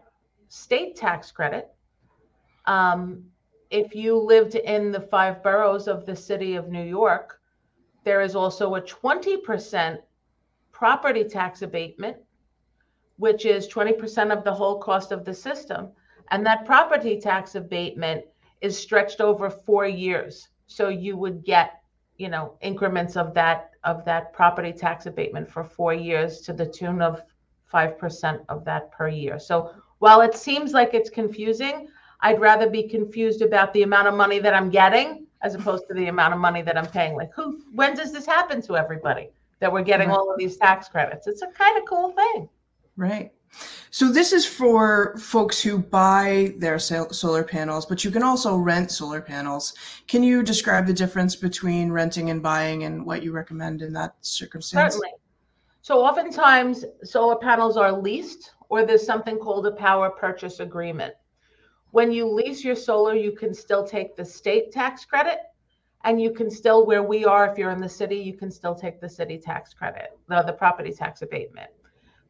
state 0.48 0.96
tax 0.96 1.30
credit. 1.30 1.68
Um, 2.64 3.24
if 3.70 3.94
you 3.94 4.16
lived 4.16 4.54
in 4.54 4.90
the 4.90 5.00
five 5.00 5.42
boroughs 5.42 5.86
of 5.86 6.06
the 6.06 6.16
city 6.16 6.54
of 6.54 6.68
New 6.68 6.84
York, 6.84 7.40
there 8.04 8.22
is 8.22 8.34
also 8.34 8.76
a 8.76 8.80
20% 8.80 9.98
property 10.72 11.24
tax 11.24 11.60
abatement, 11.60 12.16
which 13.16 13.44
is 13.44 13.68
20% 13.68 14.32
of 14.34 14.44
the 14.44 14.54
whole 14.54 14.78
cost 14.78 15.12
of 15.12 15.26
the 15.26 15.34
system. 15.34 15.88
And 16.30 16.44
that 16.46 16.64
property 16.64 17.20
tax 17.20 17.54
abatement 17.54 18.24
is 18.60 18.78
stretched 18.78 19.20
over 19.20 19.50
four 19.50 19.86
years. 19.86 20.48
So 20.66 20.88
you 20.88 21.16
would 21.16 21.44
get, 21.44 21.80
you 22.16 22.28
know, 22.28 22.54
increments 22.60 23.16
of 23.16 23.34
that 23.34 23.70
of 23.84 24.04
that 24.04 24.32
property 24.32 24.72
tax 24.72 25.06
abatement 25.06 25.50
for 25.50 25.64
four 25.64 25.94
years 25.94 26.40
to 26.40 26.52
the 26.52 26.66
tune 26.66 27.00
of 27.00 27.22
5% 27.72 28.44
of 28.48 28.64
that 28.64 28.90
per 28.90 29.08
year. 29.08 29.38
So 29.38 29.72
while 29.98 30.20
it 30.20 30.34
seems 30.34 30.72
like 30.72 30.94
it's 30.94 31.10
confusing, 31.10 31.88
I'd 32.20 32.40
rather 32.40 32.68
be 32.68 32.88
confused 32.88 33.42
about 33.42 33.72
the 33.72 33.82
amount 33.82 34.08
of 34.08 34.14
money 34.14 34.38
that 34.40 34.54
I'm 34.54 34.70
getting 34.70 35.26
as 35.42 35.54
opposed 35.54 35.86
to 35.88 35.94
the 35.94 36.08
amount 36.08 36.34
of 36.34 36.40
money 36.40 36.62
that 36.62 36.76
I'm 36.76 36.86
paying. 36.86 37.14
Like, 37.14 37.30
who, 37.34 37.62
when 37.72 37.94
does 37.94 38.12
this 38.12 38.26
happen 38.26 38.60
to 38.62 38.76
everybody 38.76 39.30
that 39.60 39.72
we're 39.72 39.82
getting 39.82 40.10
all 40.10 40.30
of 40.30 40.38
these 40.38 40.56
tax 40.56 40.88
credits? 40.88 41.26
It's 41.26 41.42
a 41.42 41.46
kind 41.46 41.78
of 41.78 41.84
cool 41.84 42.10
thing. 42.10 42.48
Right. 42.96 43.32
So 43.90 44.12
this 44.12 44.32
is 44.32 44.44
for 44.46 45.16
folks 45.18 45.60
who 45.60 45.78
buy 45.78 46.54
their 46.58 46.78
solar 46.78 47.44
panels, 47.44 47.86
but 47.86 48.04
you 48.04 48.10
can 48.10 48.22
also 48.22 48.56
rent 48.56 48.90
solar 48.90 49.20
panels. 49.20 49.74
Can 50.06 50.22
you 50.22 50.42
describe 50.42 50.86
the 50.86 50.92
difference 50.92 51.34
between 51.34 51.90
renting 51.90 52.30
and 52.30 52.42
buying 52.42 52.84
and 52.84 53.04
what 53.04 53.22
you 53.22 53.32
recommend 53.32 53.82
in 53.82 53.92
that 53.94 54.14
circumstance? 54.20 54.94
Certainly. 54.94 55.14
So 55.82 56.00
oftentimes 56.00 56.84
solar 57.02 57.36
panels 57.36 57.76
are 57.76 57.92
leased 57.92 58.52
or 58.68 58.84
there's 58.84 59.06
something 59.06 59.38
called 59.38 59.66
a 59.66 59.72
power 59.72 60.10
purchase 60.10 60.60
agreement. 60.60 61.14
When 61.90 62.12
you 62.12 62.28
lease 62.28 62.62
your 62.62 62.76
solar, 62.76 63.14
you 63.14 63.32
can 63.32 63.54
still 63.54 63.86
take 63.86 64.14
the 64.14 64.24
state 64.24 64.70
tax 64.70 65.06
credit 65.06 65.38
and 66.04 66.20
you 66.20 66.30
can 66.30 66.50
still, 66.50 66.86
where 66.86 67.02
we 67.02 67.24
are, 67.24 67.50
if 67.50 67.56
you're 67.56 67.70
in 67.70 67.80
the 67.80 67.88
city, 67.88 68.16
you 68.16 68.34
can 68.34 68.50
still 68.50 68.74
take 68.74 69.00
the 69.00 69.08
city 69.08 69.38
tax 69.38 69.72
credit, 69.72 70.10
the, 70.28 70.42
the 70.42 70.52
property 70.52 70.92
tax 70.92 71.22
abatement. 71.22 71.70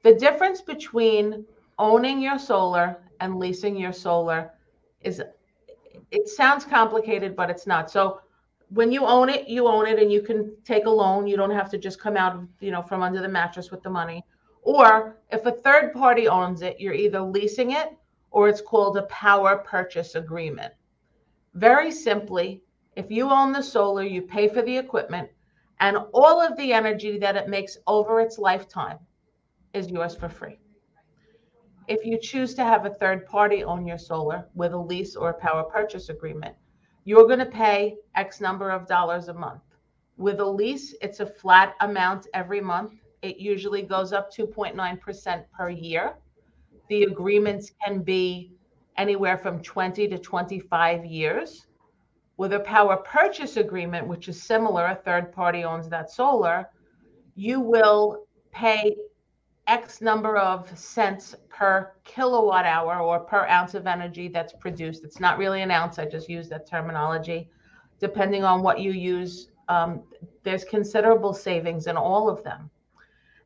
The 0.02 0.14
difference 0.14 0.60
between 0.60 1.44
owning 1.78 2.20
your 2.20 2.38
solar 2.38 2.98
and 3.20 3.38
leasing 3.38 3.76
your 3.76 3.92
solar 3.92 4.52
is 5.00 5.22
it 6.10 6.28
sounds 6.28 6.64
complicated, 6.64 7.34
but 7.34 7.50
it's 7.50 7.66
not. 7.66 7.90
So 7.90 8.20
when 8.70 8.92
you 8.92 9.04
own 9.04 9.28
it, 9.28 9.48
you 9.48 9.66
own 9.66 9.86
it 9.86 9.98
and 9.98 10.12
you 10.12 10.22
can 10.22 10.54
take 10.64 10.86
a 10.86 10.90
loan. 10.90 11.26
You 11.26 11.36
don't 11.36 11.50
have 11.50 11.70
to 11.70 11.78
just 11.78 12.00
come 12.00 12.16
out 12.16 12.40
you 12.60 12.70
know, 12.70 12.82
from 12.82 13.02
under 13.02 13.20
the 13.20 13.28
mattress 13.28 13.70
with 13.70 13.82
the 13.82 13.90
money. 13.90 14.24
Or 14.62 15.18
if 15.30 15.46
a 15.46 15.52
third 15.52 15.92
party 15.92 16.28
owns 16.28 16.62
it, 16.62 16.78
you're 16.78 16.94
either 16.94 17.20
leasing 17.20 17.72
it 17.72 17.96
or 18.30 18.48
it's 18.48 18.60
called 18.60 18.96
a 18.96 19.02
power 19.04 19.58
purchase 19.58 20.14
agreement. 20.14 20.72
Very 21.54 21.90
simply, 21.90 22.62
if 22.94 23.10
you 23.10 23.30
own 23.30 23.52
the 23.52 23.62
solar, 23.62 24.04
you 24.04 24.22
pay 24.22 24.48
for 24.48 24.62
the 24.62 24.76
equipment, 24.76 25.28
and 25.80 25.96
all 26.12 26.40
of 26.40 26.56
the 26.56 26.72
energy 26.72 27.18
that 27.18 27.36
it 27.36 27.48
makes 27.48 27.78
over 27.86 28.20
its 28.20 28.38
lifetime 28.38 28.98
is 29.74 29.90
yours 29.90 30.14
for 30.14 30.28
free. 30.28 30.58
If 31.86 32.04
you 32.04 32.18
choose 32.20 32.54
to 32.54 32.64
have 32.64 32.84
a 32.84 32.90
third 32.90 33.26
party 33.26 33.64
own 33.64 33.86
your 33.86 33.98
solar 33.98 34.46
with 34.54 34.72
a 34.72 34.78
lease 34.78 35.16
or 35.16 35.30
a 35.30 35.34
power 35.34 35.64
purchase 35.64 36.08
agreement, 36.08 36.54
you're 37.04 37.26
going 37.26 37.38
to 37.38 37.46
pay 37.46 37.96
X 38.14 38.40
number 38.40 38.70
of 38.70 38.86
dollars 38.86 39.28
a 39.28 39.34
month. 39.34 39.62
With 40.16 40.40
a 40.40 40.46
lease, 40.46 40.94
it's 41.00 41.20
a 41.20 41.26
flat 41.26 41.74
amount 41.80 42.26
every 42.34 42.60
month 42.60 42.92
it 43.22 43.38
usually 43.38 43.82
goes 43.82 44.12
up 44.12 44.32
2.9% 44.32 45.44
per 45.52 45.70
year. 45.70 46.14
The 46.88 47.04
agreements 47.04 47.72
can 47.84 48.02
be 48.02 48.52
anywhere 48.96 49.36
from 49.36 49.62
20 49.62 50.08
to 50.08 50.18
25 50.18 51.04
years. 51.04 51.66
With 52.36 52.52
a 52.52 52.60
power 52.60 52.96
purchase 52.96 53.56
agreement, 53.56 54.06
which 54.06 54.28
is 54.28 54.40
similar, 54.40 54.86
a 54.86 54.94
third 54.94 55.32
party 55.32 55.64
owns 55.64 55.88
that 55.88 56.10
solar, 56.10 56.68
you 57.34 57.60
will 57.60 58.26
pay 58.52 58.96
X 59.68 60.00
number 60.00 60.38
of 60.38 60.76
cents 60.78 61.34
per 61.50 61.92
kilowatt 62.04 62.64
hour 62.64 63.00
or 63.00 63.20
per 63.20 63.46
ounce 63.46 63.74
of 63.74 63.86
energy 63.86 64.26
that's 64.28 64.54
produced. 64.54 65.04
It's 65.04 65.20
not 65.20 65.36
really 65.36 65.60
an 65.60 65.70
ounce, 65.70 65.98
I 65.98 66.06
just 66.06 66.28
use 66.28 66.48
that 66.48 66.66
terminology. 66.66 67.50
Depending 68.00 68.44
on 68.44 68.62
what 68.62 68.80
you 68.80 68.92
use, 68.92 69.50
um, 69.68 70.02
there's 70.42 70.64
considerable 70.64 71.34
savings 71.34 71.86
in 71.86 71.98
all 71.98 72.30
of 72.30 72.42
them. 72.42 72.70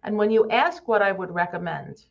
And 0.04 0.16
when 0.16 0.30
you 0.30 0.48
ask 0.50 0.86
what 0.86 1.02
I 1.02 1.10
would 1.10 1.32
recommend 1.32 2.04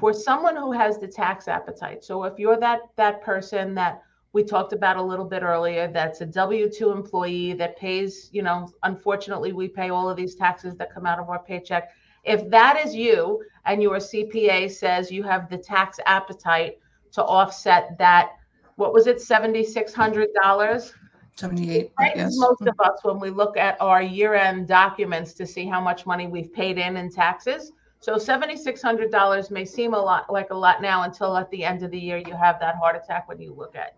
for 0.00 0.12
someone 0.12 0.56
who 0.56 0.72
has 0.72 0.98
the 0.98 1.06
tax 1.06 1.46
appetite, 1.46 2.02
so 2.02 2.24
if 2.24 2.38
you're 2.38 2.58
that 2.58 2.80
that 2.96 3.22
person 3.22 3.74
that 3.76 4.02
we 4.32 4.42
talked 4.42 4.72
about 4.72 4.96
a 4.96 5.02
little 5.02 5.24
bit 5.24 5.44
earlier, 5.44 5.86
that's 5.86 6.20
a 6.20 6.26
W 6.26 6.68
2 6.68 6.90
employee 6.90 7.52
that 7.52 7.76
pays, 7.76 8.30
you 8.32 8.42
know, 8.42 8.68
unfortunately, 8.82 9.52
we 9.52 9.68
pay 9.68 9.90
all 9.90 10.10
of 10.10 10.16
these 10.16 10.34
taxes 10.34 10.74
that 10.74 10.92
come 10.92 11.06
out 11.06 11.20
of 11.20 11.28
our 11.28 11.38
paycheck. 11.38 11.90
If 12.24 12.48
that 12.50 12.84
is 12.84 12.94
you 12.94 13.42
and 13.66 13.82
your 13.82 13.96
CPA 13.96 14.70
says 14.70 15.10
you 15.10 15.22
have 15.22 15.50
the 15.50 15.58
tax 15.58 15.98
appetite 16.06 16.78
to 17.12 17.22
offset 17.22 17.96
that, 17.98 18.32
what 18.76 18.92
was 18.92 19.06
it, 19.06 19.18
$7,600? 19.18 20.92
78 21.36 21.90
yes. 22.14 22.32
most 22.36 22.62
of 22.62 22.74
us 22.78 23.00
when 23.02 23.18
we 23.18 23.28
look 23.28 23.56
at 23.56 23.76
our 23.80 24.00
year-end 24.00 24.68
documents 24.68 25.32
to 25.32 25.46
see 25.46 25.66
how 25.66 25.80
much 25.80 26.06
money 26.06 26.26
we've 26.26 26.52
paid 26.52 26.78
in 26.78 26.96
in 26.96 27.10
taxes 27.10 27.72
so 27.98 28.14
$7600 28.14 29.50
may 29.50 29.64
seem 29.64 29.94
a 29.94 29.98
lot 29.98 30.32
like 30.32 30.50
a 30.50 30.54
lot 30.54 30.80
now 30.80 31.02
until 31.02 31.36
at 31.36 31.50
the 31.50 31.64
end 31.64 31.82
of 31.82 31.90
the 31.90 31.98
year 31.98 32.18
you 32.18 32.36
have 32.36 32.60
that 32.60 32.76
heart 32.76 32.94
attack 32.94 33.28
when 33.28 33.40
you 33.40 33.52
look 33.52 33.74
at 33.74 33.96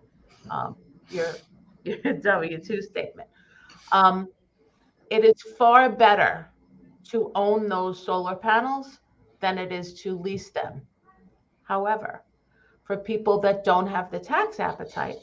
um, 0.50 0.76
your, 1.10 1.28
your 1.84 1.98
w2 1.98 2.82
statement 2.82 3.28
um, 3.92 4.28
it 5.10 5.22
is 5.22 5.42
far 5.58 5.90
better 5.90 6.48
to 7.08 7.30
own 7.34 7.68
those 7.68 8.04
solar 8.04 8.36
panels 8.36 8.98
than 9.40 9.58
it 9.58 9.72
is 9.72 9.94
to 10.02 10.18
lease 10.18 10.50
them 10.50 10.82
however 11.62 12.22
for 12.86 12.96
people 12.96 13.40
that 13.40 13.64
don't 13.64 13.88
have 13.88 14.10
the 14.10 14.18
tax 14.18 14.60
appetite, 14.60 15.16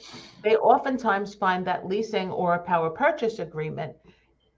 they 0.43 0.57
oftentimes 0.57 1.33
find 1.33 1.65
that 1.65 1.87
leasing 1.87 2.29
or 2.29 2.55
a 2.55 2.59
power 2.59 2.89
purchase 2.89 3.39
agreement 3.39 3.95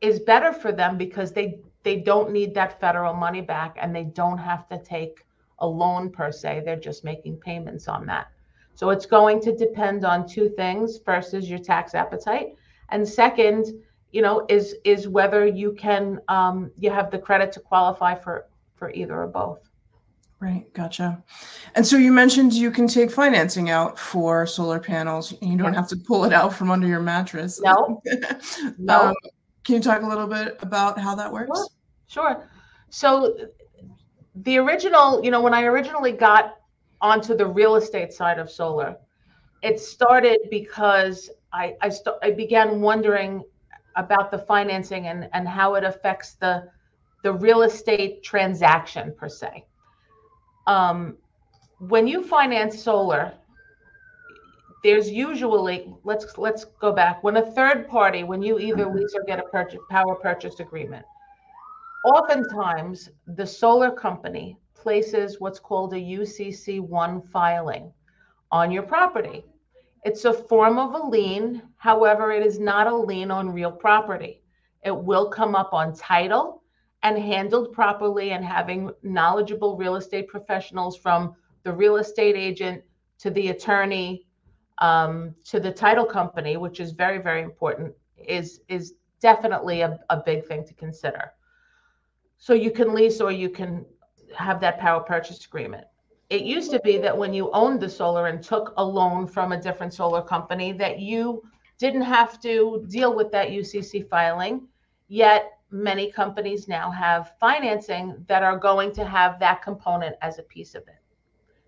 is 0.02 0.20
better 0.20 0.52
for 0.52 0.72
them 0.72 0.98
because 0.98 1.32
they 1.32 1.60
they 1.84 1.98
don't 1.98 2.32
need 2.32 2.56
that 2.56 2.80
federal 2.80 3.14
money 3.14 3.42
back 3.42 3.78
and 3.80 3.96
they 3.96 4.06
don't 4.06 4.40
have 4.40 4.68
to 4.68 4.82
take 4.84 5.24
a 5.60 5.68
loan 5.68 6.10
per 6.10 6.32
se. 6.32 6.64
They're 6.66 6.76
just 6.76 7.04
making 7.04 7.38
payments 7.38 7.88
on 7.88 8.08
that. 8.08 8.26
So 8.74 8.90
it's 8.90 9.06
going 9.06 9.40
to 9.42 9.56
depend 9.56 10.04
on 10.04 10.28
two 10.28 10.50
things. 10.50 10.98
First 11.06 11.36
is 11.36 11.48
your 11.48 11.60
tax 11.60 11.94
appetite, 11.94 12.56
and 12.90 13.08
second, 13.08 13.68
you 14.16 14.22
know, 14.22 14.46
is 14.48 14.76
is 14.86 15.10
whether 15.10 15.46
you 15.46 15.74
can 15.74 16.22
um, 16.30 16.72
you 16.78 16.90
have 16.90 17.12
the 17.12 17.20
credit 17.20 17.52
to 17.52 17.60
qualify 17.60 18.16
for 18.16 18.48
for 18.74 18.90
either 18.92 19.22
or 19.22 19.28
both. 19.28 19.60
Right, 20.40 20.74
gotcha. 20.74 21.22
And 21.76 21.86
so 21.86 21.98
you 21.98 22.14
mentioned 22.14 22.54
you 22.54 22.72
can 22.72 22.88
take 22.88 23.12
financing 23.12 23.70
out 23.72 24.00
for 24.00 24.48
solar 24.48 24.80
panels. 24.80 25.34
You 25.42 25.58
don't 25.58 25.74
have 25.74 25.90
to 25.90 25.98
pull 25.98 26.24
it 26.24 26.32
out 26.32 26.54
from 26.54 26.72
under 26.72 26.88
your 26.88 27.02
mattress. 27.02 27.60
No. 27.62 28.02
no. 28.78 29.08
Um, 29.08 29.16
can 29.66 29.76
you 29.76 29.82
talk 29.82 30.02
a 30.02 30.08
little 30.08 30.28
bit 30.28 30.60
about 30.62 30.98
how 30.98 31.14
that 31.16 31.32
works? 31.32 31.60
Sure. 32.08 32.30
sure. 32.38 32.50
So 32.92 33.36
the 34.36 34.60
original, 34.60 35.22
you 35.26 35.32
know, 35.32 35.42
when 35.42 35.54
I 35.54 35.64
originally 35.64 36.14
got 36.14 36.56
onto 37.02 37.36
the 37.36 37.46
real 37.46 37.76
estate 37.76 38.14
side 38.14 38.40
of 38.40 38.50
solar, 38.50 38.96
it 39.62 39.78
started 39.78 40.40
because 40.50 41.30
I 41.52 41.76
I, 41.82 41.90
st- 41.90 42.16
I 42.24 42.32
began 42.32 42.80
wondering 42.80 43.44
about 43.96 44.32
the 44.32 44.38
financing 44.38 45.08
and 45.08 45.30
and 45.34 45.48
how 45.48 45.76
it 45.76 45.84
affects 45.84 46.34
the 46.34 46.70
the 47.24 47.34
real 47.34 47.64
estate 47.64 48.24
transaction 48.24 49.14
per 49.18 49.30
se 49.30 49.66
um, 50.68 51.18
when 51.80 52.08
you 52.08 52.24
finance 52.24 52.82
solar, 52.82 53.34
there's 54.84 55.10
usually 55.10 55.94
let's 56.04 56.38
let's 56.38 56.66
go 56.80 56.92
back 56.92 57.24
when 57.24 57.38
a 57.38 57.52
third 57.52 57.88
party 57.88 58.24
when 58.24 58.42
you 58.42 58.60
either 58.60 58.86
lease 58.86 59.16
or 59.16 59.24
get 59.24 59.40
a 59.40 59.44
purchase 59.44 59.80
power 59.90 60.14
purchase 60.14 60.60
agreement 60.60 61.04
oftentimes 62.06 63.10
the 63.26 63.46
solar 63.46 63.90
company 63.90 64.58
places 64.76 65.40
what's 65.40 65.58
called 65.58 65.94
a 65.94 65.98
UCC1 65.98 67.28
filing 67.32 67.92
on 68.52 68.72
your 68.72 68.84
property. 68.84 69.44
It's 70.06 70.24
a 70.24 70.32
form 70.32 70.78
of 70.78 70.94
a 70.94 71.08
lien. 71.08 71.64
However, 71.78 72.32
it 72.32 72.46
is 72.46 72.60
not 72.60 72.86
a 72.86 72.96
lien 72.96 73.32
on 73.32 73.52
real 73.52 73.72
property. 73.72 74.44
It 74.84 74.96
will 74.96 75.30
come 75.30 75.56
up 75.56 75.74
on 75.74 75.96
title 75.96 76.62
and 77.02 77.18
handled 77.18 77.74
properly 77.74 78.32
and 78.32 78.46
having 78.46 78.92
knowledgeable 79.02 79.76
real 79.76 79.96
estate 79.96 80.28
professionals 80.28 80.96
from 80.96 81.36
the 81.64 81.74
real 81.74 81.98
estate 81.98 82.36
agent 82.36 82.84
to 83.18 83.32
the 83.32 83.50
attorney 83.50 84.28
um, 84.78 85.34
to 85.46 85.60
the 85.60 85.72
title 85.72 86.06
company, 86.06 86.56
which 86.58 86.80
is 86.80 86.92
very, 86.92 87.18
very 87.18 87.42
important, 87.42 87.92
is 88.16 88.62
is 88.68 88.94
definitely 89.22 89.82
a, 89.82 90.00
a 90.12 90.18
big 90.18 90.46
thing 90.46 90.64
to 90.66 90.74
consider. 90.76 91.32
So 92.38 92.54
you 92.54 92.70
can 92.70 92.94
lease 92.94 93.22
or 93.22 93.32
you 93.32 93.50
can 93.50 93.86
have 94.36 94.60
that 94.62 94.80
power 94.80 95.02
purchase 95.02 95.44
agreement. 95.46 95.86
It 96.30 96.42
used 96.42 96.72
to 96.72 96.80
be 96.80 96.98
that 96.98 97.18
when 97.18 97.34
you 97.34 97.52
owned 97.52 97.80
the 97.80 97.90
solar 97.90 98.28
and 98.28 98.42
took 98.42 98.74
a 98.78 98.84
loan 98.84 99.28
from 99.28 99.52
a 99.52 99.62
different 99.62 99.94
solar 99.94 100.22
company, 100.22 100.72
that 100.74 101.00
you 101.00 101.44
didn't 101.78 102.02
have 102.02 102.40
to 102.42 102.86
deal 102.90 103.16
with 103.16 103.32
that 103.32 103.50
UCC 103.50 104.10
filing. 104.10 104.68
Yet 105.08 105.52
many 105.70 106.12
companies 106.12 106.68
now 106.68 106.90
have 106.90 107.34
financing 107.40 108.26
that 108.28 108.42
are 108.42 108.58
going 108.58 108.92
to 108.94 109.06
have 109.06 109.40
that 109.40 109.62
component 109.62 110.16
as 110.22 110.40
a 110.40 110.44
piece 110.44 110.74
of 110.74 110.82
it. 110.88 111.02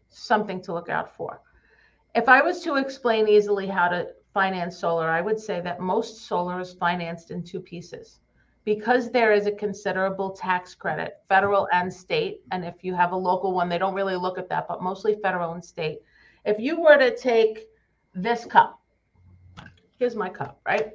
Something 0.09 0.61
to 0.63 0.73
look 0.73 0.89
out 0.89 1.15
for. 1.15 1.41
If 2.15 2.27
I 2.27 2.41
was 2.41 2.63
to 2.63 2.77
explain 2.77 3.27
easily 3.27 3.67
how 3.67 3.89
to 3.89 4.07
finance 4.33 4.79
solar, 4.79 5.09
I 5.09 5.21
would 5.21 5.39
say 5.39 5.61
that 5.61 5.79
most 5.79 6.25
solar 6.25 6.59
is 6.59 6.73
financed 6.73 7.29
in 7.29 7.43
two 7.43 7.59
pieces 7.59 8.21
because 8.67 9.09
there 9.11 9.31
is 9.31 9.45
a 9.45 9.51
considerable 9.53 10.29
tax 10.29 10.75
credit, 10.75 11.21
federal 11.29 11.69
and 11.71 11.91
state, 11.91 12.41
and 12.51 12.65
if 12.65 12.83
you 12.83 12.93
have 12.93 13.13
a 13.13 13.15
local 13.15 13.53
one, 13.53 13.69
they 13.69 13.77
don't 13.77 13.93
really 13.93 14.17
look 14.17 14.37
at 14.37 14.49
that, 14.49 14.67
but 14.67 14.83
mostly 14.83 15.15
federal 15.23 15.53
and 15.53 15.63
state. 15.63 15.99
If 16.43 16.59
you 16.59 16.81
were 16.81 16.97
to 16.97 17.15
take 17.15 17.69
this 18.13 18.43
cup, 18.43 18.81
here's 19.97 20.17
my 20.17 20.27
cup, 20.27 20.59
right? 20.65 20.91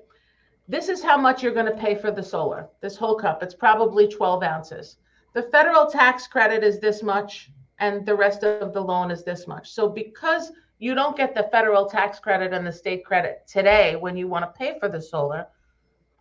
This 0.69 0.91
is 0.91 1.03
how 1.03 1.17
much 1.17 1.43
you're 1.43 1.55
going 1.55 1.65
to 1.65 1.73
pay 1.73 1.95
for 1.95 2.11
the 2.11 2.23
solar, 2.23 2.69
this 2.83 2.95
whole 2.95 3.15
cup. 3.15 3.43
It's 3.43 3.55
probably 3.55 4.07
12 4.07 4.43
ounces. 4.43 4.99
The 5.33 5.45
federal 5.45 5.87
tax 5.87 6.27
credit 6.27 6.63
is 6.63 6.79
this 6.79 7.03
much, 7.03 7.51
and 7.79 8.05
the 8.05 8.15
rest 8.15 8.45
of 8.45 8.75
the 8.75 8.83
loan 8.83 9.11
is 9.11 9.25
this 9.25 9.47
much. 9.47 9.71
So 9.71 9.89
because 9.89 10.53
you 10.79 10.95
don't 10.95 11.17
get 11.17 11.35
the 11.35 11.49
federal 11.51 11.87
tax 11.87 12.19
credit 12.19 12.53
and 12.53 12.67
the 12.67 12.73
state 12.73 13.03
credit 13.03 13.45
today 13.47 13.97
when 13.97 14.15
you 14.15 14.29
want 14.29 14.45
to 14.45 14.59
pay 14.59 14.79
for 14.79 14.91
the 14.91 15.01
solar, 15.01 15.47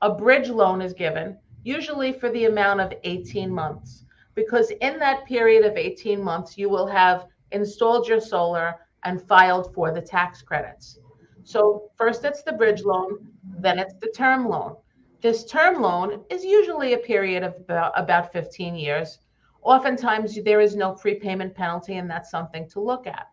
a 0.02 0.14
bridge 0.14 0.50
loan 0.50 0.82
is 0.82 0.94
given, 0.94 1.38
usually 1.64 2.12
for 2.12 2.30
the 2.32 2.46
amount 2.46 2.82
of 2.82 2.94
18 3.04 3.52
months, 3.52 4.06
because 4.34 4.72
in 4.82 4.98
that 5.00 5.26
period 5.26 5.64
of 5.64 5.78
18 5.78 6.22
months, 6.22 6.58
you 6.58 6.70
will 6.70 6.88
have 6.88 7.28
installed 7.52 8.08
your 8.08 8.20
solar 8.20 8.76
and 9.04 9.22
filed 9.22 9.74
for 9.74 9.92
the 9.92 10.02
tax 10.02 10.42
credits. 10.42 11.00
So, 11.44 11.90
first 11.98 12.24
it's 12.24 12.44
the 12.44 12.54
bridge 12.54 12.84
loan, 12.84 13.28
then 13.60 13.80
it's 13.80 13.96
the 13.96 14.12
term 14.16 14.48
loan. 14.48 14.76
This 15.22 15.46
term 15.46 15.82
loan 15.82 16.24
is 16.30 16.44
usually 16.44 16.94
a 16.94 16.98
period 16.98 17.44
of 17.44 17.56
about, 17.58 17.94
about 17.96 18.32
15 18.32 18.76
years. 18.76 19.20
Oftentimes, 19.62 20.42
there 20.44 20.62
is 20.62 20.76
no 20.76 20.94
prepayment 20.94 21.54
penalty, 21.54 21.98
and 21.98 22.10
that's 22.10 22.32
something 22.32 22.68
to 22.70 22.80
look 22.80 23.06
at. 23.06 23.28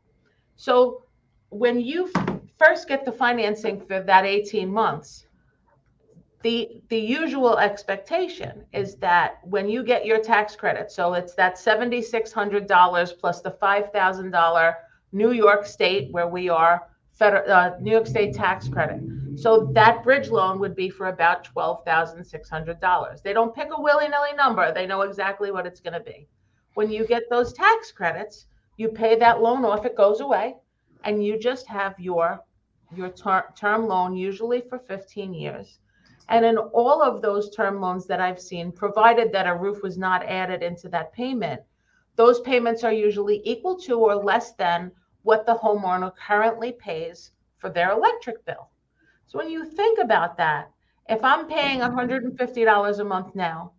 So, 0.57 1.05
when 1.51 1.81
you 1.81 2.11
first 2.59 2.89
get 2.89 3.05
the 3.07 3.13
financing 3.13 3.81
for 3.81 4.03
that 4.03 4.27
18 4.27 4.71
months, 4.71 5.28
the 6.43 6.81
the 6.89 6.99
usual 6.99 7.59
expectation 7.59 8.65
is 8.73 8.95
that 8.97 9.39
when 9.43 9.69
you 9.69 9.83
get 9.83 10.07
your 10.07 10.21
tax 10.21 10.55
credit 10.55 10.91
so 10.91 11.15
it's 11.15 11.35
that 11.35 11.57
$7600 11.57 13.19
plus 13.19 13.41
the 13.41 13.51
$5000 13.51 14.75
new 15.13 15.33
york 15.33 15.67
state 15.67 16.13
where 16.13 16.29
we 16.29 16.49
are 16.49 16.89
federal 17.13 17.51
uh, 17.51 17.73
new 17.81 17.93
york 17.93 18.07
state 18.07 18.35
tax 18.35 18.69
credit. 18.69 19.03
So 19.37 19.71
that 19.73 20.03
bridge 20.05 20.31
loan 20.31 20.59
would 20.61 20.77
be 20.77 20.91
for 20.91 21.09
about 21.09 21.49
$12600 21.55 23.23
they 23.23 23.33
don't 23.33 23.55
pick 23.55 23.69
a 23.73 23.81
willy-nilly 23.81 24.35
number. 24.37 24.73
They 24.73 24.87
know 24.87 25.03
exactly 25.03 25.51
what 25.51 25.67
it's 25.67 25.81
going 25.81 25.95
to 25.95 26.01
be. 26.01 26.29
When 26.75 26.91
you 26.91 27.07
get 27.07 27.29
those 27.31 27.53
tax 27.53 27.91
credits 27.91 28.47
you 28.77 28.89
pay 28.89 29.17
that 29.17 29.43
loan 29.43 29.65
off 29.65 29.85
it 29.85 29.97
goes 29.97 30.21
away 30.21 30.55
and 31.03 31.25
you 31.25 31.37
just 31.37 31.67
have 31.67 31.99
your 31.99 32.41
your 32.95 33.09
ter- 33.09 33.53
term 33.57 33.89
loan 33.89 34.15
usually 34.15 34.61
for 34.61 34.79
15 34.79 35.35
years 35.35 35.81
and 36.29 36.45
in 36.45 36.59
all 36.59 37.03
of 37.03 37.23
those 37.23 37.55
term 37.55 37.81
loans 37.81 38.07
that 38.07 38.21
I've 38.21 38.41
seen, 38.41 38.71
provided 38.71 39.33
that 39.33 39.47
a 39.47 39.55
roof 39.55 39.83
was 39.83 39.97
not 39.97 40.25
added 40.25 40.63
into 40.63 40.89
that 40.91 41.13
payment, 41.13 41.63
those 42.17 42.41
payments 42.41 42.85
are 42.85 42.93
usually 42.93 43.41
equal 43.45 43.79
to 43.81 43.99
or 43.99 44.17
less 44.17 44.53
than 44.53 44.93
what 45.23 45.47
the 45.47 45.55
homeowner 45.55 46.13
currently 46.17 46.73
pays 46.73 47.31
for 47.57 47.71
their 47.71 47.93
electric 47.93 48.45
bill. 48.45 48.71
So 49.27 49.39
when 49.39 49.51
you 49.51 49.65
think 49.65 49.99
about 49.99 50.37
that, 50.37 50.71
if 51.09 51.23
I'm 51.25 51.47
paying 51.47 51.81
$150 51.81 52.99
a 52.99 53.05
month 53.05 53.35
now 53.35 53.73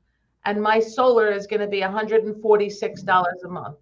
and 0.46 0.62
my 0.62 0.80
solar 0.80 1.28
is 1.28 1.48
going 1.48 1.62
to 1.62 1.68
be 1.68 1.82
$146 1.82 3.24
a 3.44 3.48
month, 3.48 3.78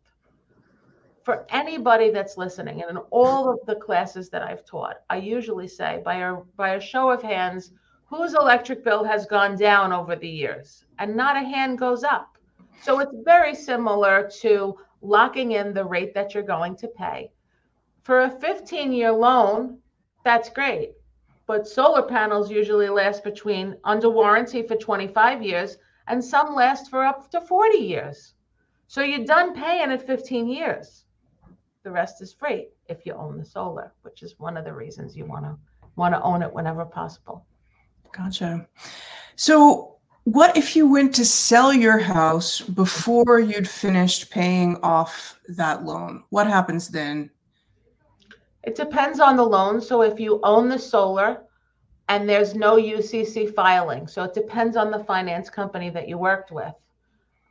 for 1.24 1.46
anybody 1.50 2.10
that's 2.10 2.38
listening 2.38 2.82
and 2.82 2.92
in 2.92 2.98
all 3.12 3.50
of 3.50 3.60
the 3.66 3.76
classes 3.76 4.30
that 4.30 4.42
I've 4.42 4.64
taught, 4.64 5.02
I 5.10 5.18
usually 5.18 5.68
say 5.68 6.02
by 6.06 6.16
a 6.16 6.36
by 6.56 6.76
a 6.76 6.80
show 6.80 7.10
of 7.10 7.22
hands, 7.22 7.74
whose 8.10 8.34
electric 8.34 8.84
bill 8.84 9.04
has 9.04 9.26
gone 9.26 9.58
down 9.58 9.92
over 9.92 10.16
the 10.16 10.30
years 10.30 10.86
and 11.00 11.16
not 11.16 11.36
a 11.36 11.42
hand 11.42 11.78
goes 11.78 12.04
up. 12.04 12.38
So 12.82 13.00
it's 13.00 13.16
very 13.26 13.54
similar 13.54 14.30
to 14.42 14.78
locking 15.02 15.52
in 15.54 15.74
the 15.74 15.84
rate 15.84 16.14
that 16.14 16.34
you're 16.34 16.44
going 16.44 16.76
to 16.78 16.88
pay. 16.88 17.32
For 18.04 18.22
a 18.22 18.30
15 18.30 18.94
year 18.94 19.12
loan, 19.12 19.80
that's 20.24 20.50
great. 20.50 20.94
But 21.46 21.68
solar 21.68 22.02
panels 22.02 22.50
usually 22.52 22.90
last 22.90 23.24
between 23.24 23.78
under 23.84 24.10
warranty 24.10 24.62
for 24.64 24.76
25 24.76 25.44
years 25.44 25.78
and 26.08 26.24
some 26.24 26.56
last 26.56 26.90
for 26.90 27.04
up 27.04 27.30
to 27.32 27.42
40 27.42 27.78
years. 27.78 28.34
So 28.88 29.02
you're 29.02 29.26
done 29.26 29.54
paying 29.54 29.92
at 29.92 30.06
15 30.06 30.48
years. 30.48 31.06
The 31.84 31.92
rest 31.92 32.22
is 32.22 32.34
free 32.34 32.70
if 32.88 33.06
you 33.06 33.14
own 33.14 33.38
the 33.38 33.46
solar, 33.46 33.94
which 34.02 34.24
is 34.24 34.40
one 34.40 34.56
of 34.56 34.64
the 34.64 34.74
reasons 34.74 35.16
you 35.16 35.26
want 35.26 35.46
to 35.46 35.58
want 35.96 36.14
to 36.14 36.22
own 36.22 36.42
it 36.44 36.54
whenever 36.54 36.86
possible. 36.86 37.46
Gotcha. 38.18 38.68
So, 39.36 39.98
what 40.24 40.58
if 40.58 40.76
you 40.76 40.90
went 40.90 41.14
to 41.16 41.26
sell 41.26 41.72
your 41.72 42.00
house 42.00 42.62
before 42.62 43.40
you'd 43.40 43.70
finished 43.70 44.32
paying 44.32 44.78
off 44.82 45.40
that 45.50 45.86
loan? 45.86 46.24
What 46.30 46.48
happens 46.48 46.90
then? 46.90 47.30
It 48.64 48.76
depends 48.76 49.20
on 49.20 49.38
the 49.38 49.46
loan. 49.46 49.80
So, 49.80 50.02
if 50.02 50.20
you 50.20 50.40
own 50.44 50.68
the 50.68 50.80
solar 50.80 51.44
and 52.10 52.28
there's 52.28 52.56
no 52.56 52.78
UCC 52.78 53.54
filing, 53.54 54.08
so 54.08 54.24
it 54.24 54.34
depends 54.34 54.76
on 54.76 54.90
the 54.90 55.04
finance 55.04 55.50
company 55.50 55.90
that 55.92 56.08
you 56.08 56.18
worked 56.18 56.52
with, 56.52 56.74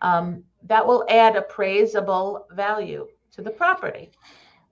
um, 0.02 0.42
that 0.64 0.84
will 0.84 1.06
add 1.08 1.36
appraisable 1.36 2.46
value 2.50 3.06
to 3.32 3.42
the 3.42 3.50
property 3.50 4.10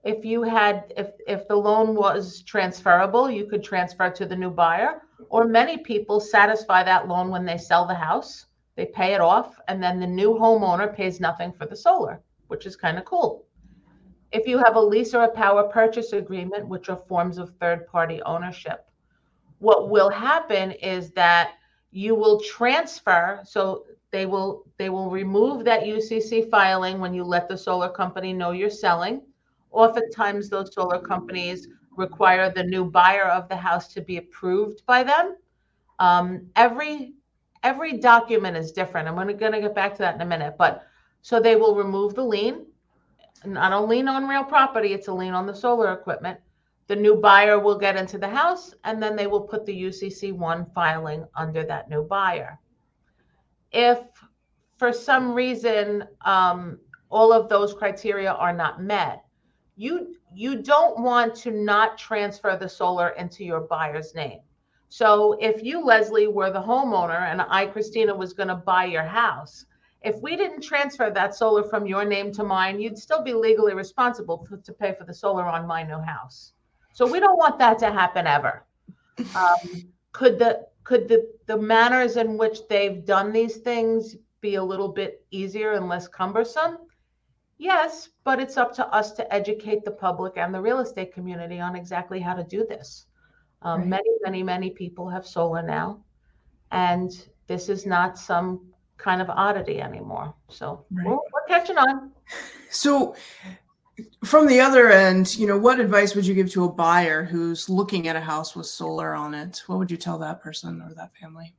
if 0.03 0.23
you 0.23 0.43
had 0.43 0.93
if 0.95 1.09
if 1.27 1.47
the 1.47 1.55
loan 1.55 1.95
was 1.95 2.43
transferable 2.43 3.29
you 3.29 3.45
could 3.45 3.63
transfer 3.63 4.09
to 4.09 4.25
the 4.25 4.35
new 4.35 4.51
buyer 4.51 5.01
or 5.29 5.45
many 5.45 5.77
people 5.77 6.19
satisfy 6.19 6.83
that 6.83 7.07
loan 7.07 7.29
when 7.29 7.45
they 7.45 7.57
sell 7.57 7.85
the 7.85 7.93
house 7.93 8.45
they 8.75 8.85
pay 8.85 9.13
it 9.13 9.21
off 9.21 9.59
and 9.67 9.81
then 9.81 9.99
the 9.99 10.07
new 10.07 10.33
homeowner 10.33 10.93
pays 10.93 11.19
nothing 11.19 11.51
for 11.53 11.65
the 11.65 11.75
solar 11.75 12.21
which 12.47 12.67
is 12.67 12.75
kind 12.75 12.97
of 12.97 13.05
cool. 13.05 13.47
If 14.31 14.45
you 14.45 14.59
have 14.59 14.75
a 14.75 14.81
lease 14.81 15.15
or 15.15 15.23
a 15.23 15.31
power 15.31 15.63
purchase 15.63 16.13
agreement 16.13 16.67
which 16.67 16.89
are 16.89 16.97
forms 17.07 17.37
of 17.37 17.55
third 17.55 17.87
party 17.87 18.21
ownership 18.23 18.85
what 19.59 19.89
will 19.89 20.09
happen 20.09 20.71
is 20.71 21.11
that 21.11 21.53
you 21.91 22.13
will 22.13 22.39
transfer 22.41 23.41
so 23.45 23.85
they 24.11 24.25
will 24.25 24.65
they 24.77 24.89
will 24.89 25.09
remove 25.09 25.63
that 25.63 25.83
ucc 25.83 26.49
filing 26.49 26.99
when 26.99 27.13
you 27.13 27.23
let 27.23 27.47
the 27.47 27.57
solar 27.57 27.89
company 27.89 28.33
know 28.33 28.51
you're 28.51 28.69
selling. 28.69 29.21
Oftentimes, 29.71 30.49
those 30.49 30.73
solar 30.73 30.99
companies 30.99 31.67
require 31.97 32.49
the 32.49 32.63
new 32.63 32.85
buyer 32.85 33.25
of 33.25 33.49
the 33.49 33.55
house 33.55 33.87
to 33.93 34.01
be 34.01 34.17
approved 34.17 34.85
by 34.85 35.03
them. 35.03 35.35
Um, 35.99 36.47
every 36.55 37.13
every 37.63 37.97
document 37.97 38.55
is 38.55 38.71
different. 38.71 39.07
I'm 39.07 39.15
going 39.15 39.51
to 39.53 39.61
get 39.61 39.73
back 39.73 39.93
to 39.93 39.99
that 39.99 40.15
in 40.15 40.21
a 40.21 40.25
minute. 40.25 40.55
But 40.57 40.85
so 41.23 41.39
they 41.39 41.55
will 41.55 41.75
remove 41.75 42.13
the 42.13 42.23
lien, 42.23 42.67
not 43.43 43.71
a 43.71 43.79
lien 43.79 44.07
on 44.07 44.27
real 44.27 44.43
property, 44.43 44.93
it's 44.93 45.07
a 45.07 45.13
lien 45.13 45.33
on 45.33 45.47
the 45.47 45.55
solar 45.55 45.91
equipment. 45.91 46.39
The 46.87 46.95
new 46.95 47.15
buyer 47.15 47.59
will 47.59 47.79
get 47.79 47.95
into 47.95 48.19
the 48.19 48.29
house 48.29 48.75
and 48.83 49.01
then 49.01 49.15
they 49.15 49.25
will 49.25 49.41
put 49.41 49.65
the 49.65 49.83
UCC1 49.83 50.71
filing 50.73 51.25
under 51.35 51.63
that 51.63 51.89
new 51.89 52.03
buyer. 52.03 52.59
If 53.71 53.99
for 54.77 54.93
some 54.93 55.33
reason 55.33 56.03
um, 56.23 56.77
all 57.09 57.33
of 57.33 57.49
those 57.49 57.73
criteria 57.73 58.31
are 58.31 58.53
not 58.53 58.83
met, 58.83 59.25
you 59.75 60.15
you 60.35 60.61
don't 60.61 60.99
want 60.99 61.33
to 61.35 61.51
not 61.51 61.97
transfer 61.97 62.57
the 62.59 62.67
solar 62.67 63.09
into 63.09 63.43
your 63.43 63.61
buyer's 63.61 64.13
name. 64.13 64.39
So 64.89 65.37
if 65.39 65.63
you, 65.63 65.83
Leslie, 65.83 66.27
were 66.27 66.51
the 66.51 66.61
homeowner 66.61 67.31
and 67.31 67.41
I, 67.41 67.65
Christina, 67.67 68.13
was 68.13 68.33
going 68.33 68.49
to 68.49 68.55
buy 68.55 68.85
your 68.85 69.03
house, 69.03 69.65
if 70.01 70.21
we 70.21 70.35
didn't 70.35 70.61
transfer 70.61 71.09
that 71.09 71.33
solar 71.33 71.63
from 71.63 71.87
your 71.87 72.05
name 72.05 72.31
to 72.33 72.43
mine, 72.43 72.79
you'd 72.79 72.97
still 72.97 73.23
be 73.23 73.33
legally 73.33 73.73
responsible 73.73 74.45
for, 74.47 74.57
to 74.57 74.73
pay 74.73 74.93
for 74.93 75.03
the 75.03 75.13
solar 75.13 75.45
on 75.45 75.65
my 75.65 75.81
new 75.81 75.99
house. 75.99 76.53
So 76.93 77.09
we 77.11 77.19
don't 77.19 77.37
want 77.37 77.57
that 77.59 77.79
to 77.79 77.91
happen 77.91 78.27
ever. 78.27 78.63
Um, 79.35 79.85
could 80.11 80.37
the 80.37 80.67
could 80.83 81.07
the 81.07 81.27
the 81.47 81.57
manners 81.57 82.17
in 82.17 82.37
which 82.37 82.67
they've 82.69 83.03
done 83.03 83.33
these 83.33 83.57
things 83.57 84.15
be 84.41 84.55
a 84.55 84.63
little 84.63 84.89
bit 84.89 85.25
easier 85.31 85.73
and 85.73 85.89
less 85.89 86.07
cumbersome? 86.07 86.77
Yes, 87.57 88.09
but 88.23 88.39
it's 88.39 88.57
up 88.57 88.73
to 88.75 88.87
us 88.87 89.11
to 89.13 89.33
educate 89.33 89.85
the 89.85 89.91
public 89.91 90.33
and 90.37 90.53
the 90.53 90.61
real 90.61 90.79
estate 90.79 91.13
community 91.13 91.59
on 91.59 91.75
exactly 91.75 92.19
how 92.19 92.33
to 92.33 92.43
do 92.43 92.65
this. 92.67 93.05
Um, 93.61 93.81
right. 93.81 93.89
Many, 93.89 94.09
many, 94.23 94.43
many 94.43 94.69
people 94.69 95.09
have 95.09 95.25
solar 95.25 95.61
now, 95.61 96.03
and 96.71 97.11
this 97.47 97.69
is 97.69 97.85
not 97.85 98.17
some 98.17 98.61
kind 98.97 99.21
of 99.21 99.29
oddity 99.29 99.81
anymore. 99.81 100.33
So 100.49 100.85
right. 100.91 101.07
we're, 101.07 101.13
we're 101.13 101.45
catching 101.47 101.77
on. 101.77 102.11
So, 102.69 103.15
from 104.25 104.47
the 104.47 104.59
other 104.59 104.91
end, 104.91 105.37
you 105.37 105.47
know, 105.47 105.57
what 105.57 105.79
advice 105.79 106.15
would 106.15 106.25
you 106.25 106.33
give 106.33 106.51
to 106.51 106.65
a 106.65 106.71
buyer 106.71 107.23
who's 107.23 107.69
looking 107.69 108.09
at 108.09 108.17
a 108.17 108.21
house 108.21 108.55
with 108.55 108.65
solar 108.65 109.13
on 109.13 109.33
it? 109.33 109.63
What 109.67 109.79
would 109.79 109.89
you 109.89 109.97
tell 109.97 110.17
that 110.19 110.41
person 110.41 110.81
or 110.81 110.93
that 110.95 111.15
family? 111.15 111.53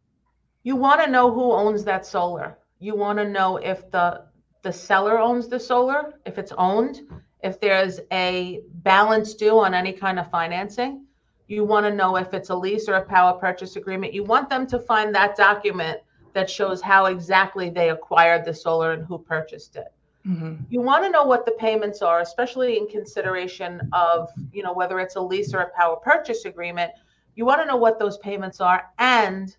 You 0.62 0.76
want 0.76 1.02
to 1.02 1.10
know 1.10 1.32
who 1.32 1.52
owns 1.52 1.84
that 1.84 2.04
solar. 2.04 2.58
You 2.78 2.94
want 2.94 3.18
to 3.18 3.28
know 3.28 3.56
if 3.56 3.90
the 3.90 4.24
the 4.66 4.72
seller 4.72 5.20
owns 5.20 5.46
the 5.46 5.60
solar, 5.60 6.18
if 6.26 6.38
it's 6.38 6.50
owned, 6.58 7.02
if 7.44 7.60
there's 7.60 8.00
a 8.10 8.62
balance 8.82 9.34
due 9.34 9.60
on 9.60 9.74
any 9.74 9.92
kind 9.92 10.18
of 10.18 10.28
financing. 10.28 11.04
You 11.46 11.62
want 11.62 11.86
to 11.86 11.94
know 11.94 12.16
if 12.16 12.34
it's 12.34 12.50
a 12.50 12.56
lease 12.56 12.88
or 12.88 12.94
a 12.94 13.04
power 13.04 13.38
purchase 13.38 13.76
agreement. 13.76 14.12
You 14.12 14.24
want 14.24 14.50
them 14.50 14.66
to 14.66 14.80
find 14.80 15.14
that 15.14 15.36
document 15.36 16.00
that 16.32 16.50
shows 16.50 16.82
how 16.82 17.06
exactly 17.06 17.70
they 17.70 17.90
acquired 17.90 18.44
the 18.44 18.52
solar 18.52 18.90
and 18.90 19.06
who 19.06 19.18
purchased 19.18 19.76
it. 19.76 19.92
Mm-hmm. 20.26 20.64
You 20.68 20.80
want 20.80 21.04
to 21.04 21.10
know 21.10 21.22
what 21.22 21.46
the 21.46 21.52
payments 21.52 22.02
are, 22.02 22.18
especially 22.20 22.76
in 22.76 22.88
consideration 22.88 23.80
of, 23.92 24.30
you 24.52 24.64
know, 24.64 24.72
whether 24.72 24.98
it's 24.98 25.14
a 25.14 25.20
lease 25.20 25.54
or 25.54 25.60
a 25.60 25.70
power 25.78 25.94
purchase 25.94 26.44
agreement. 26.44 26.90
You 27.36 27.44
want 27.44 27.60
to 27.60 27.68
know 27.68 27.76
what 27.76 28.00
those 28.00 28.18
payments 28.18 28.60
are. 28.60 28.90
And 28.98 29.56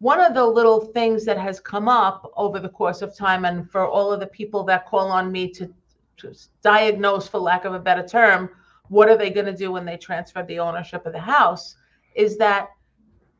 one 0.00 0.20
of 0.20 0.34
the 0.34 0.44
little 0.46 0.80
things 0.80 1.24
that 1.24 1.38
has 1.38 1.60
come 1.60 1.88
up 1.88 2.30
over 2.36 2.60
the 2.60 2.68
course 2.68 3.02
of 3.02 3.16
time, 3.16 3.44
and 3.44 3.70
for 3.70 3.86
all 3.86 4.12
of 4.12 4.20
the 4.20 4.26
people 4.26 4.62
that 4.64 4.86
call 4.86 5.10
on 5.10 5.32
me 5.32 5.50
to, 5.50 5.72
to 6.18 6.34
diagnose, 6.62 7.26
for 7.26 7.38
lack 7.38 7.64
of 7.64 7.74
a 7.74 7.80
better 7.80 8.06
term, 8.06 8.50
what 8.88 9.08
are 9.08 9.16
they 9.16 9.30
going 9.30 9.46
to 9.46 9.56
do 9.56 9.72
when 9.72 9.84
they 9.84 9.96
transfer 9.96 10.42
the 10.44 10.58
ownership 10.58 11.04
of 11.04 11.12
the 11.12 11.18
house, 11.18 11.76
is 12.14 12.36
that 12.38 12.70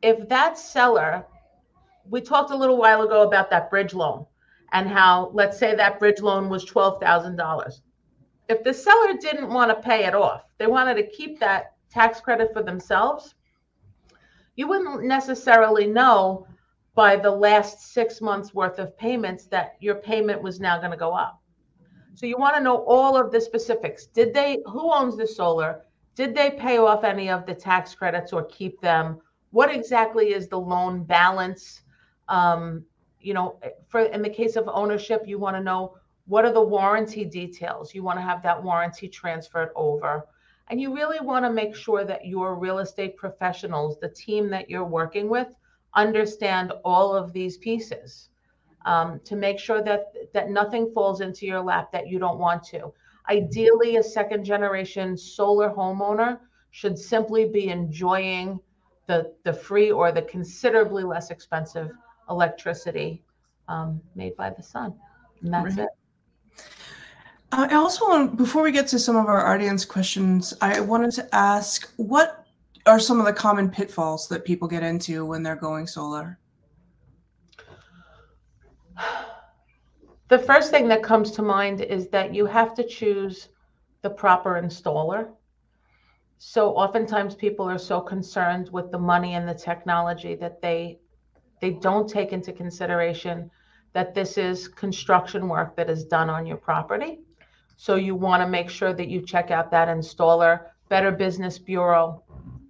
if 0.01 0.27
that 0.29 0.57
seller 0.57 1.25
we 2.09 2.21
talked 2.21 2.51
a 2.51 2.55
little 2.55 2.77
while 2.77 3.03
ago 3.03 3.27
about 3.27 3.49
that 3.49 3.69
bridge 3.69 3.93
loan 3.93 4.25
and 4.71 4.87
how, 4.87 5.31
let's 5.33 5.57
say 5.57 5.75
that 5.75 5.99
bridge 5.99 6.21
loan 6.21 6.49
was 6.49 6.65
$12,000. 6.65 7.81
If 8.47 8.63
the 8.63 8.73
seller 8.73 9.13
didn't 9.19 9.49
want 9.49 9.69
to 9.69 9.87
pay 9.87 10.05
it 10.05 10.15
off, 10.15 10.43
they 10.57 10.67
wanted 10.67 10.95
to 10.95 11.07
keep 11.07 11.39
that 11.39 11.73
tax 11.89 12.19
credit 12.19 12.51
for 12.53 12.63
themselves, 12.63 13.35
you 14.59 14.67
wouldn't 14.67 15.03
necessarily 15.05 15.87
know 15.87 16.45
by 16.93 17.15
the 17.15 17.31
last 17.31 17.93
six 17.93 18.19
months 18.19 18.53
worth 18.53 18.77
of 18.77 18.97
payments 18.97 19.45
that 19.45 19.77
your 19.79 19.95
payment 19.95 20.41
was 20.41 20.59
now 20.59 20.77
going 20.77 20.91
to 20.91 20.97
go 20.97 21.13
up. 21.13 21.41
So 22.13 22.25
you 22.25 22.37
want 22.37 22.57
to 22.57 22.61
know 22.61 22.83
all 22.85 23.15
of 23.15 23.31
the 23.31 23.39
specifics. 23.39 24.07
Did 24.07 24.33
they, 24.33 24.57
who 24.65 24.93
owns 24.93 25.15
the 25.15 25.25
solar? 25.25 25.85
Did 26.13 26.35
they 26.35 26.51
pay 26.51 26.77
off 26.77 27.05
any 27.05 27.29
of 27.29 27.45
the 27.45 27.53
tax 27.53 27.95
credits 27.95 28.33
or 28.33 28.43
keep 28.47 28.81
them? 28.81 29.21
What 29.51 29.73
exactly 29.73 30.33
is 30.33 30.49
the 30.49 30.59
loan 30.59 31.05
balance? 31.05 31.83
Um, 32.27 32.83
you 33.21 33.33
know, 33.33 33.61
for 33.87 34.01
in 34.01 34.21
the 34.21 34.29
case 34.29 34.57
of 34.57 34.67
ownership, 34.67 35.21
you 35.25 35.39
want 35.39 35.55
to 35.55 35.63
know 35.63 35.95
what 36.27 36.43
are 36.43 36.51
the 36.51 36.61
warranty 36.61 37.23
details. 37.23 37.95
You 37.95 38.03
want 38.03 38.19
to 38.19 38.23
have 38.23 38.43
that 38.43 38.61
warranty 38.61 39.07
transferred 39.07 39.69
over. 39.77 40.27
And 40.69 40.79
you 40.79 40.93
really 40.93 41.19
want 41.19 41.45
to 41.45 41.51
make 41.51 41.75
sure 41.75 42.05
that 42.05 42.25
your 42.25 42.55
real 42.55 42.79
estate 42.79 43.17
professionals, 43.17 43.99
the 43.99 44.09
team 44.09 44.49
that 44.51 44.69
you're 44.69 44.85
working 44.85 45.29
with, 45.29 45.47
understand 45.95 46.71
all 46.85 47.15
of 47.15 47.33
these 47.33 47.57
pieces 47.57 48.29
um, 48.85 49.19
to 49.25 49.35
make 49.35 49.59
sure 49.59 49.81
that 49.81 50.13
that 50.33 50.49
nothing 50.49 50.91
falls 50.93 51.21
into 51.21 51.45
your 51.45 51.61
lap 51.61 51.91
that 51.91 52.07
you 52.07 52.19
don't 52.19 52.39
want 52.39 52.63
to. 52.63 52.93
Ideally, 53.29 53.97
a 53.97 54.03
second 54.03 54.43
generation 54.43 55.17
solar 55.17 55.69
homeowner 55.69 56.39
should 56.71 56.97
simply 56.97 57.45
be 57.45 57.69
enjoying 57.69 58.59
the 59.07 59.33
the 59.43 59.53
free 59.53 59.91
or 59.91 60.11
the 60.11 60.21
considerably 60.21 61.03
less 61.03 61.31
expensive 61.31 61.89
electricity 62.29 63.23
um, 63.67 64.01
made 64.15 64.35
by 64.35 64.49
the 64.49 64.63
sun. 64.63 64.93
And 65.41 65.53
that's 65.53 65.77
right. 65.77 65.85
it. 65.85 65.89
I 67.51 67.75
also 67.75 68.07
want, 68.07 68.37
before 68.37 68.61
we 68.61 68.71
get 68.71 68.87
to 68.89 68.99
some 68.99 69.15
of 69.15 69.25
our 69.25 69.47
audience 69.47 69.83
questions, 69.83 70.53
I 70.61 70.79
wanted 70.79 71.11
to 71.13 71.35
ask 71.35 71.91
what 71.97 72.45
are 72.85 72.99
some 72.99 73.19
of 73.19 73.25
the 73.25 73.33
common 73.33 73.69
pitfalls 73.69 74.27
that 74.29 74.45
people 74.45 74.67
get 74.67 74.83
into 74.83 75.25
when 75.25 75.43
they're 75.43 75.55
going 75.55 75.87
solar? 75.87 76.39
The 80.27 80.39
first 80.39 80.69
thing 80.69 80.87
that 80.89 81.01
comes 81.01 81.31
to 81.31 81.41
mind 81.41 81.81
is 81.81 82.07
that 82.09 82.35
you 82.35 82.45
have 82.45 82.75
to 82.75 82.83
choose 82.83 83.49
the 84.01 84.09
proper 84.09 84.61
installer. 84.61 85.29
So 86.37 86.71
oftentimes 86.75 87.35
people 87.35 87.69
are 87.69 87.79
so 87.79 87.99
concerned 87.99 88.69
with 88.71 88.91
the 88.91 88.99
money 88.99 89.33
and 89.33 89.47
the 89.47 89.53
technology 89.53 90.35
that 90.35 90.61
they 90.61 90.99
they 91.61 91.71
don't 91.71 92.09
take 92.09 92.31
into 92.31 92.53
consideration 92.53 93.51
that 93.91 94.13
this 94.13 94.37
is 94.37 94.69
construction 94.69 95.49
work 95.49 95.75
that 95.75 95.89
is 95.89 96.05
done 96.05 96.29
on 96.29 96.45
your 96.45 96.55
property. 96.55 97.19
So 97.81 97.95
you 97.95 98.13
want 98.13 98.43
to 98.43 98.47
make 98.47 98.69
sure 98.69 98.91
that 98.91 99.07
you 99.07 99.21
check 99.21 99.51
out 99.51 99.71
that 99.71 99.87
installer, 99.87 100.65
Better 100.89 101.11
Business 101.11 101.57
Bureau, 101.57 102.21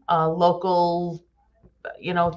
uh, 0.07 0.29
local, 0.29 1.25
you 1.99 2.13
know, 2.13 2.29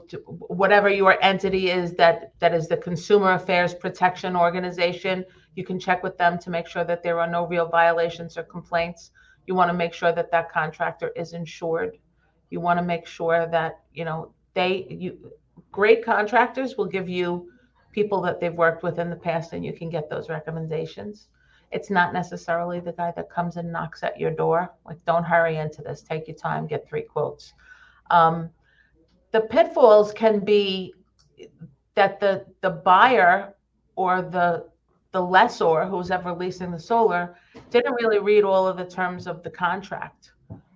whatever 0.48 0.88
your 0.88 1.22
entity 1.22 1.68
is 1.68 1.92
that 1.96 2.32
that 2.38 2.54
is 2.54 2.68
the 2.68 2.78
Consumer 2.78 3.32
Affairs 3.32 3.74
Protection 3.74 4.34
Organization. 4.34 5.22
You 5.54 5.66
can 5.66 5.78
check 5.78 6.02
with 6.02 6.16
them 6.16 6.38
to 6.38 6.48
make 6.48 6.66
sure 6.66 6.82
that 6.82 7.02
there 7.02 7.20
are 7.20 7.26
no 7.26 7.46
real 7.46 7.68
violations 7.68 8.38
or 8.38 8.42
complaints. 8.44 9.10
You 9.46 9.54
want 9.54 9.68
to 9.68 9.76
make 9.76 9.92
sure 9.92 10.12
that 10.12 10.30
that 10.30 10.50
contractor 10.50 11.12
is 11.14 11.34
insured. 11.34 11.98
You 12.48 12.60
want 12.60 12.78
to 12.78 12.84
make 12.86 13.06
sure 13.06 13.46
that 13.48 13.80
you 13.92 14.06
know 14.06 14.32
they 14.54 14.86
you 14.88 15.30
great 15.72 16.02
contractors 16.02 16.78
will 16.78 16.86
give 16.86 17.06
you 17.06 17.50
people 17.90 18.22
that 18.22 18.40
they've 18.40 18.54
worked 18.54 18.82
with 18.82 18.98
in 18.98 19.10
the 19.10 19.16
past 19.16 19.52
and 19.52 19.62
you 19.62 19.74
can 19.74 19.90
get 19.90 20.08
those 20.08 20.30
recommendations 20.30 21.28
it's 21.72 21.90
not 21.90 22.12
necessarily 22.12 22.80
the 22.80 22.92
guy 22.92 23.12
that 23.16 23.30
comes 23.30 23.56
and 23.56 23.72
knocks 23.72 24.02
at 24.02 24.20
your 24.20 24.30
door. 24.30 24.72
Like 24.84 25.04
don't 25.04 25.24
hurry 25.24 25.56
into 25.56 25.82
this. 25.82 26.02
Take 26.02 26.28
your 26.28 26.36
time 26.36 26.66
get 26.66 26.86
three 26.88 27.02
quotes. 27.02 27.54
Um, 28.10 28.50
the 29.32 29.40
pitfalls 29.40 30.12
can 30.12 30.40
be 30.40 30.94
that 31.94 32.20
the 32.20 32.44
the 32.60 32.70
buyer 32.70 33.54
or 33.96 34.22
the 34.22 34.68
the 35.12 35.20
lessor 35.20 35.84
who's 35.84 36.10
ever 36.10 36.32
leasing 36.32 36.70
the 36.70 36.78
solar 36.78 37.36
didn't 37.70 37.94
really 37.94 38.18
read 38.18 38.44
all 38.44 38.66
of 38.66 38.76
the 38.76 38.84
terms 38.84 39.26
of 39.26 39.42
the 39.42 39.50
contract. 39.50 40.32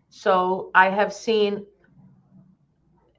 So 0.09 0.71
i 0.75 0.89
have 0.89 1.13
seen 1.13 1.67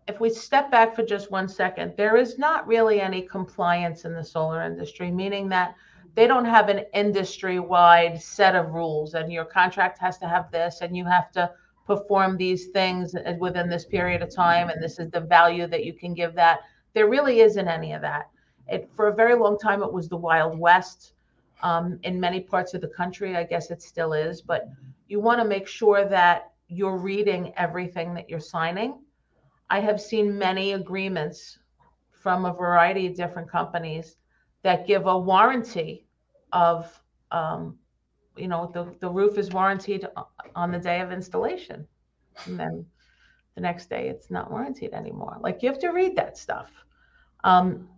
if 0.08 0.22
we 0.22 0.30
step 0.30 0.72
back 0.72 0.96
for 0.96 1.04
just 1.04 1.32
one 1.32 1.50
second, 1.50 1.94
there 1.98 2.16
is 2.16 2.38
not 2.38 2.66
really 2.66 3.02
any 3.02 3.22
compliance 3.22 4.06
in 4.06 4.14
the 4.14 4.24
solar 4.24 4.64
industry, 4.64 5.12
meaning 5.12 5.50
that 5.50 5.76
they 6.18 6.28
don't 6.28 6.46
have 6.46 6.68
an 6.68 6.84
industry 6.94 7.60
wide 7.60 8.20
set 8.20 8.56
of 8.56 8.72
rules 8.72 9.14
and 9.14 9.32
your 9.32 9.46
contract 9.46 10.00
has 10.00 10.18
to 10.18 10.28
have 10.28 10.52
this 10.52 10.80
and 10.82 10.98
you 10.98 11.06
have 11.06 11.32
to 11.32 11.50
perform 11.86 12.36
these 12.36 12.68
things 12.68 13.16
within 13.40 13.70
this 13.70 13.86
period 13.86 14.22
of 14.22 14.36
time 14.36 14.70
and 14.70 14.82
this 14.84 15.00
is 15.00 15.10
the 15.12 15.22
value 15.22 15.68
that 15.68 15.86
you 15.86 15.94
can 15.94 16.14
give 16.16 16.34
that. 16.34 16.60
There 16.94 17.08
really 17.08 17.42
isn't 17.42 17.68
any 17.68 17.94
of 17.94 18.02
that. 18.02 18.30
It, 18.68 18.90
for 18.96 19.08
a 19.08 19.16
very 19.16 19.36
long 19.36 19.60
time, 19.60 19.84
it 19.84 19.94
was 19.94 20.10
the 20.10 20.18
Wild 20.18 20.58
West. 20.60 21.14
Um, 21.64 22.00
in 22.04 22.20
many 22.20 22.42
parts 22.42 22.74
of 22.74 22.82
the 22.82 22.90
country, 22.90 23.36
I 23.36 23.44
guess 23.44 23.72
it 23.72 23.82
still 23.82 24.14
is, 24.14 24.42
but 24.42 24.68
you 25.08 25.20
want 25.20 25.40
to 25.40 25.48
make 25.48 25.68
sure 25.68 26.04
that 26.10 26.52
you're 26.68 26.98
reading 26.98 27.54
everything 27.56 28.14
that 28.16 28.30
you're 28.30 28.40
signing 28.40 29.00
I 29.70 29.82
have 29.82 30.00
seen 30.00 30.38
many 30.38 30.74
agreements 30.74 31.60
from 32.12 32.46
a 32.46 32.54
variety 32.54 33.06
of 33.08 33.16
different 33.16 33.52
companies 33.52 34.16
that 34.64 34.88
give 34.88 35.08
a 35.08 35.18
warranty 35.18 36.07
of, 36.52 36.92
um, 37.32 37.78
you 38.36 38.48
know, 38.48 38.72
the, 38.74 38.94
the 39.00 39.10
roof 39.10 39.38
is 39.38 39.52
warranted 39.52 40.08
on 40.56 40.72
the 40.72 40.80
day 40.80 41.02
of 41.02 41.12
installation. 41.12 41.88
And 42.46 42.60
then 42.60 42.86
the 43.56 43.62
next 43.62 43.90
day 43.90 44.08
it's 44.08 44.30
not 44.30 44.52
warranted 44.52 44.94
anymore. 44.94 45.38
Like 45.42 45.64
you 45.64 45.70
have 45.70 45.80
to 45.80 45.90
read 45.90 46.16
that 46.16 46.38
stuff. 46.38 46.72
Um, 47.44 47.90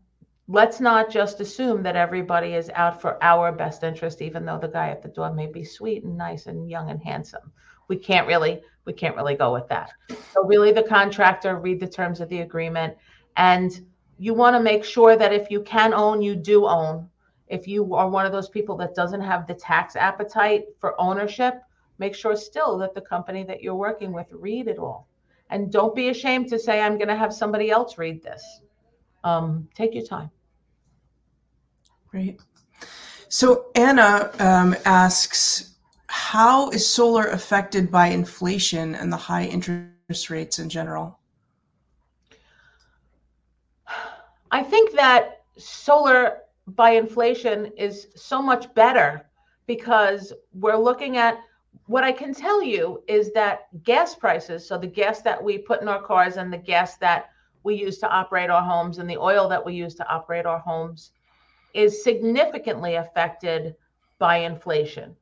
let's 0.47 0.79
not 0.79 1.11
just 1.11 1.41
assume 1.41 1.83
that 1.83 1.95
everybody 1.95 2.53
is 2.55 2.69
out 2.73 3.01
for 3.01 3.23
our 3.23 3.51
best 3.51 3.83
interest, 3.83 4.21
even 4.21 4.45
though 4.45 4.57
the 4.57 4.67
guy 4.67 4.89
at 4.89 5.01
the 5.01 5.09
door 5.09 5.33
may 5.33 5.47
be 5.47 5.63
sweet 5.63 6.03
and 6.03 6.17
nice 6.17 6.47
and 6.47 6.69
young 6.69 6.89
and 6.89 7.01
handsome. 7.03 7.51
We 7.87 7.97
can't 7.97 8.27
really 8.27 8.61
we 8.85 8.93
can't 8.93 9.15
really 9.15 9.35
go 9.35 9.53
with 9.53 9.67
that. 9.67 9.91
So 10.33 10.43
really 10.45 10.71
the 10.71 10.83
contractor, 10.83 11.57
read 11.57 11.79
the 11.79 11.87
terms 11.87 12.21
of 12.21 12.29
the 12.29 12.39
agreement. 12.39 12.95
And 13.37 13.85
you 14.17 14.33
want 14.33 14.55
to 14.55 14.61
make 14.61 14.83
sure 14.83 15.15
that 15.15 15.31
if 15.31 15.51
you 15.51 15.61
can 15.61 15.93
own, 15.93 16.21
you 16.21 16.35
do 16.35 16.65
own. 16.65 17.07
If 17.49 17.67
you 17.67 17.95
are 17.95 18.09
one 18.09 18.25
of 18.25 18.31
those 18.31 18.49
people 18.49 18.77
that 18.77 18.95
doesn't 18.95 19.21
have 19.21 19.47
the 19.47 19.55
tax 19.55 19.95
appetite 19.95 20.65
for 20.79 20.99
ownership, 21.01 21.61
make 21.97 22.15
sure 22.15 22.35
still 22.35 22.77
that 22.77 22.93
the 22.93 23.01
company 23.01 23.43
that 23.43 23.61
you're 23.61 23.75
working 23.75 24.11
with 24.13 24.27
read 24.31 24.67
it 24.67 24.77
all. 24.77 25.07
And 25.49 25.71
don't 25.71 25.95
be 25.95 26.09
ashamed 26.09 26.49
to 26.49 26.59
say, 26.59 26.79
I'm 26.79 26.97
going 26.97 27.07
to 27.07 27.15
have 27.15 27.33
somebody 27.33 27.71
else 27.71 27.97
read 27.97 28.21
this. 28.21 28.61
Um, 29.23 29.67
take 29.73 29.95
your 29.95 30.05
time. 30.05 30.29
Great. 32.07 32.39
So 33.29 33.67
Anna 33.75 34.31
um, 34.39 34.75
asks, 34.85 35.75
how 36.07 36.69
is 36.69 36.87
solar 36.87 37.25
affected 37.27 37.91
by 37.91 38.07
inflation 38.07 38.95
and 38.95 39.11
the 39.11 39.17
high 39.17 39.45
interest 39.45 40.29
rates 40.29 40.59
in 40.59 40.69
general? 40.69 41.19
I 44.51 44.63
think 44.63 44.95
that 44.95 45.43
solar 45.57 46.39
by 46.75 46.91
inflation 46.91 47.71
is 47.77 48.07
so 48.15 48.41
much 48.41 48.73
better 48.73 49.25
because 49.65 50.33
we're 50.53 50.77
looking 50.77 51.17
at 51.17 51.39
what 51.85 52.03
I 52.03 52.11
can 52.11 52.33
tell 52.33 52.61
you 52.61 53.03
is 53.07 53.31
that 53.33 53.83
gas 53.83 54.15
prices, 54.15 54.67
so 54.67 54.77
the 54.77 54.87
gas 54.87 55.21
that 55.21 55.43
we 55.43 55.57
put 55.57 55.81
in 55.81 55.87
our 55.87 56.01
cars 56.01 56.37
and 56.37 56.51
the 56.51 56.57
gas 56.57 56.97
that 56.97 57.29
we 57.63 57.75
use 57.75 57.97
to 57.99 58.09
operate 58.09 58.49
our 58.49 58.63
homes 58.63 58.99
and 58.99 59.09
the 59.09 59.17
oil 59.17 59.47
that 59.49 59.63
we 59.63 59.73
use 59.73 59.95
to 59.95 60.07
operate 60.07 60.45
our 60.45 60.59
homes, 60.59 61.11
is 61.73 62.03
significantly 62.03 62.95
affected 62.95 63.75
by 64.17 64.37
inflation. 64.37 65.15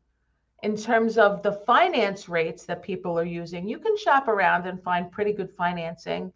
In 0.64 0.76
terms 0.76 1.18
of 1.18 1.44
the 1.44 1.52
finance 1.52 2.28
rates 2.28 2.66
that 2.66 2.82
people 2.82 3.18
are 3.20 3.26
using, 3.26 3.68
you 3.68 3.80
can 3.80 3.98
shop 3.98 4.28
around 4.28 4.66
and 4.66 4.82
find 4.82 5.12
pretty 5.12 5.34
good 5.34 5.52
financing. 5.52 6.32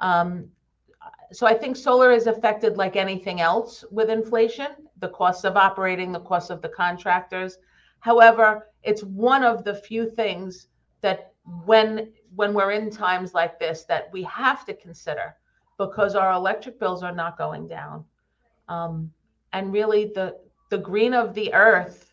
Um, 0.00 0.48
so 1.32 1.46
I 1.46 1.54
think 1.54 1.76
solar 1.76 2.10
is 2.12 2.26
affected 2.26 2.76
like 2.76 2.96
anything 2.96 3.40
else 3.40 3.84
with 3.90 4.10
inflation, 4.10 4.68
the 4.98 5.08
cost 5.08 5.44
of 5.44 5.56
operating, 5.56 6.12
the 6.12 6.20
cost 6.20 6.50
of 6.50 6.62
the 6.62 6.68
contractors. 6.68 7.58
However, 8.00 8.68
it's 8.82 9.02
one 9.04 9.44
of 9.44 9.64
the 9.64 9.74
few 9.74 10.08
things 10.08 10.68
that 11.00 11.32
when 11.64 12.12
when 12.34 12.52
we're 12.54 12.72
in 12.72 12.90
times 12.90 13.34
like 13.34 13.58
this 13.58 13.84
that 13.84 14.10
we 14.12 14.22
have 14.24 14.64
to 14.66 14.74
consider 14.74 15.34
because 15.78 16.14
our 16.14 16.32
electric 16.32 16.78
bills 16.78 17.02
are 17.02 17.14
not 17.14 17.38
going 17.38 17.66
down. 17.66 18.04
Um, 18.68 19.10
and 19.52 19.72
really 19.72 20.06
the 20.14 20.36
the 20.70 20.78
green 20.78 21.14
of 21.14 21.34
the 21.34 21.52
earth 21.54 22.12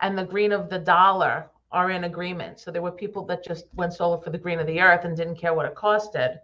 and 0.00 0.18
the 0.18 0.24
green 0.24 0.52
of 0.52 0.68
the 0.68 0.78
dollar 0.78 1.48
are 1.70 1.90
in 1.90 2.04
agreement. 2.04 2.60
So 2.60 2.70
there 2.70 2.82
were 2.82 2.92
people 2.92 3.24
that 3.26 3.44
just 3.44 3.66
went 3.74 3.94
solar 3.94 4.20
for 4.20 4.30
the 4.30 4.38
green 4.38 4.58
of 4.58 4.66
the 4.66 4.80
earth 4.80 5.04
and 5.04 5.16
didn't 5.16 5.36
care 5.36 5.54
what 5.54 5.66
it 5.66 5.74
costed 5.74 6.38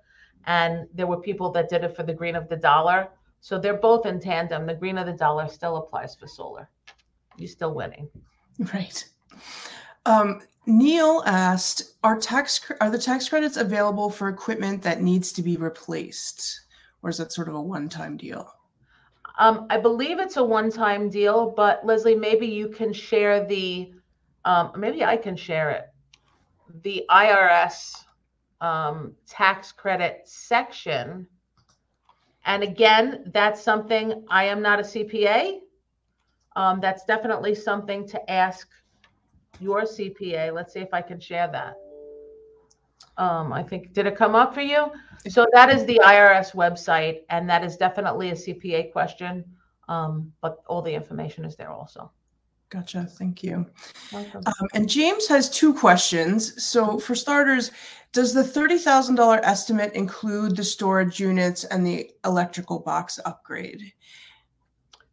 and 0.48 0.88
there 0.94 1.06
were 1.06 1.20
people 1.20 1.50
that 1.52 1.68
did 1.68 1.84
it 1.84 1.94
for 1.94 2.02
the 2.02 2.12
green 2.12 2.34
of 2.34 2.48
the 2.48 2.56
dollar. 2.56 3.10
So 3.40 3.58
they're 3.58 3.76
both 3.76 4.06
in 4.06 4.18
tandem. 4.18 4.66
The 4.66 4.74
green 4.74 4.98
of 4.98 5.06
the 5.06 5.12
dollar 5.12 5.46
still 5.46 5.76
applies 5.76 6.16
for 6.16 6.26
solar. 6.26 6.68
You're 7.36 7.48
still 7.48 7.74
winning. 7.74 8.08
Right. 8.74 9.04
Um, 10.06 10.40
Neil 10.66 11.22
asked, 11.26 11.94
"Are 12.02 12.18
tax 12.18 12.60
are 12.80 12.90
the 12.90 12.98
tax 12.98 13.28
credits 13.28 13.56
available 13.56 14.10
for 14.10 14.28
equipment 14.28 14.82
that 14.82 15.00
needs 15.02 15.32
to 15.32 15.42
be 15.42 15.56
replaced, 15.56 16.62
or 17.02 17.10
is 17.10 17.18
that 17.18 17.30
sort 17.30 17.48
of 17.48 17.54
a 17.54 17.62
one-time 17.62 18.16
deal?" 18.16 18.50
Um, 19.38 19.66
I 19.70 19.78
believe 19.78 20.18
it's 20.18 20.38
a 20.38 20.42
one-time 20.42 21.10
deal, 21.10 21.50
but 21.50 21.86
Leslie, 21.86 22.16
maybe 22.16 22.46
you 22.46 22.68
can 22.68 22.92
share 22.92 23.44
the, 23.46 23.92
um, 24.44 24.72
maybe 24.76 25.04
I 25.04 25.16
can 25.16 25.36
share 25.36 25.70
it. 25.70 25.84
The 26.82 27.04
IRS 27.08 28.04
um, 28.60 29.14
tax 29.26 29.72
credit 29.72 30.22
section. 30.24 31.26
And 32.44 32.62
again, 32.62 33.30
that's 33.34 33.62
something 33.62 34.24
I 34.28 34.44
am 34.44 34.62
not 34.62 34.80
a 34.80 34.82
CPA. 34.82 35.58
Um, 36.56 36.80
that's 36.80 37.04
definitely 37.04 37.54
something 37.54 38.06
to 38.08 38.30
ask 38.30 38.68
your 39.60 39.82
CPA. 39.82 40.52
Let's 40.52 40.72
see 40.72 40.80
if 40.80 40.92
I 40.92 41.02
can 41.02 41.20
share 41.20 41.48
that. 41.48 41.74
Um, 43.16 43.52
I 43.52 43.62
think, 43.62 43.92
did 43.92 44.06
it 44.06 44.16
come 44.16 44.34
up 44.34 44.54
for 44.54 44.60
you? 44.60 44.90
So 45.28 45.46
that 45.52 45.70
is 45.70 45.84
the 45.84 46.00
IRS 46.04 46.54
website, 46.54 47.22
and 47.30 47.50
that 47.50 47.64
is 47.64 47.76
definitely 47.76 48.30
a 48.30 48.34
CPA 48.34 48.92
question. 48.92 49.44
Um, 49.88 50.32
but 50.40 50.62
all 50.66 50.82
the 50.82 50.92
information 50.92 51.44
is 51.44 51.56
there 51.56 51.70
also. 51.70 52.12
Gotcha. 52.70 53.04
Thank 53.04 53.42
you. 53.42 53.64
Um, 54.12 54.68
and 54.74 54.88
James 54.88 55.26
has 55.28 55.48
two 55.48 55.72
questions. 55.72 56.62
So, 56.62 56.98
for 56.98 57.14
starters, 57.14 57.70
does 58.12 58.34
the 58.34 58.42
$30,000 58.42 59.40
estimate 59.42 59.94
include 59.94 60.56
the 60.56 60.64
storage 60.64 61.18
units 61.18 61.64
and 61.64 61.86
the 61.86 62.10
electrical 62.24 62.78
box 62.78 63.18
upgrade? 63.24 63.92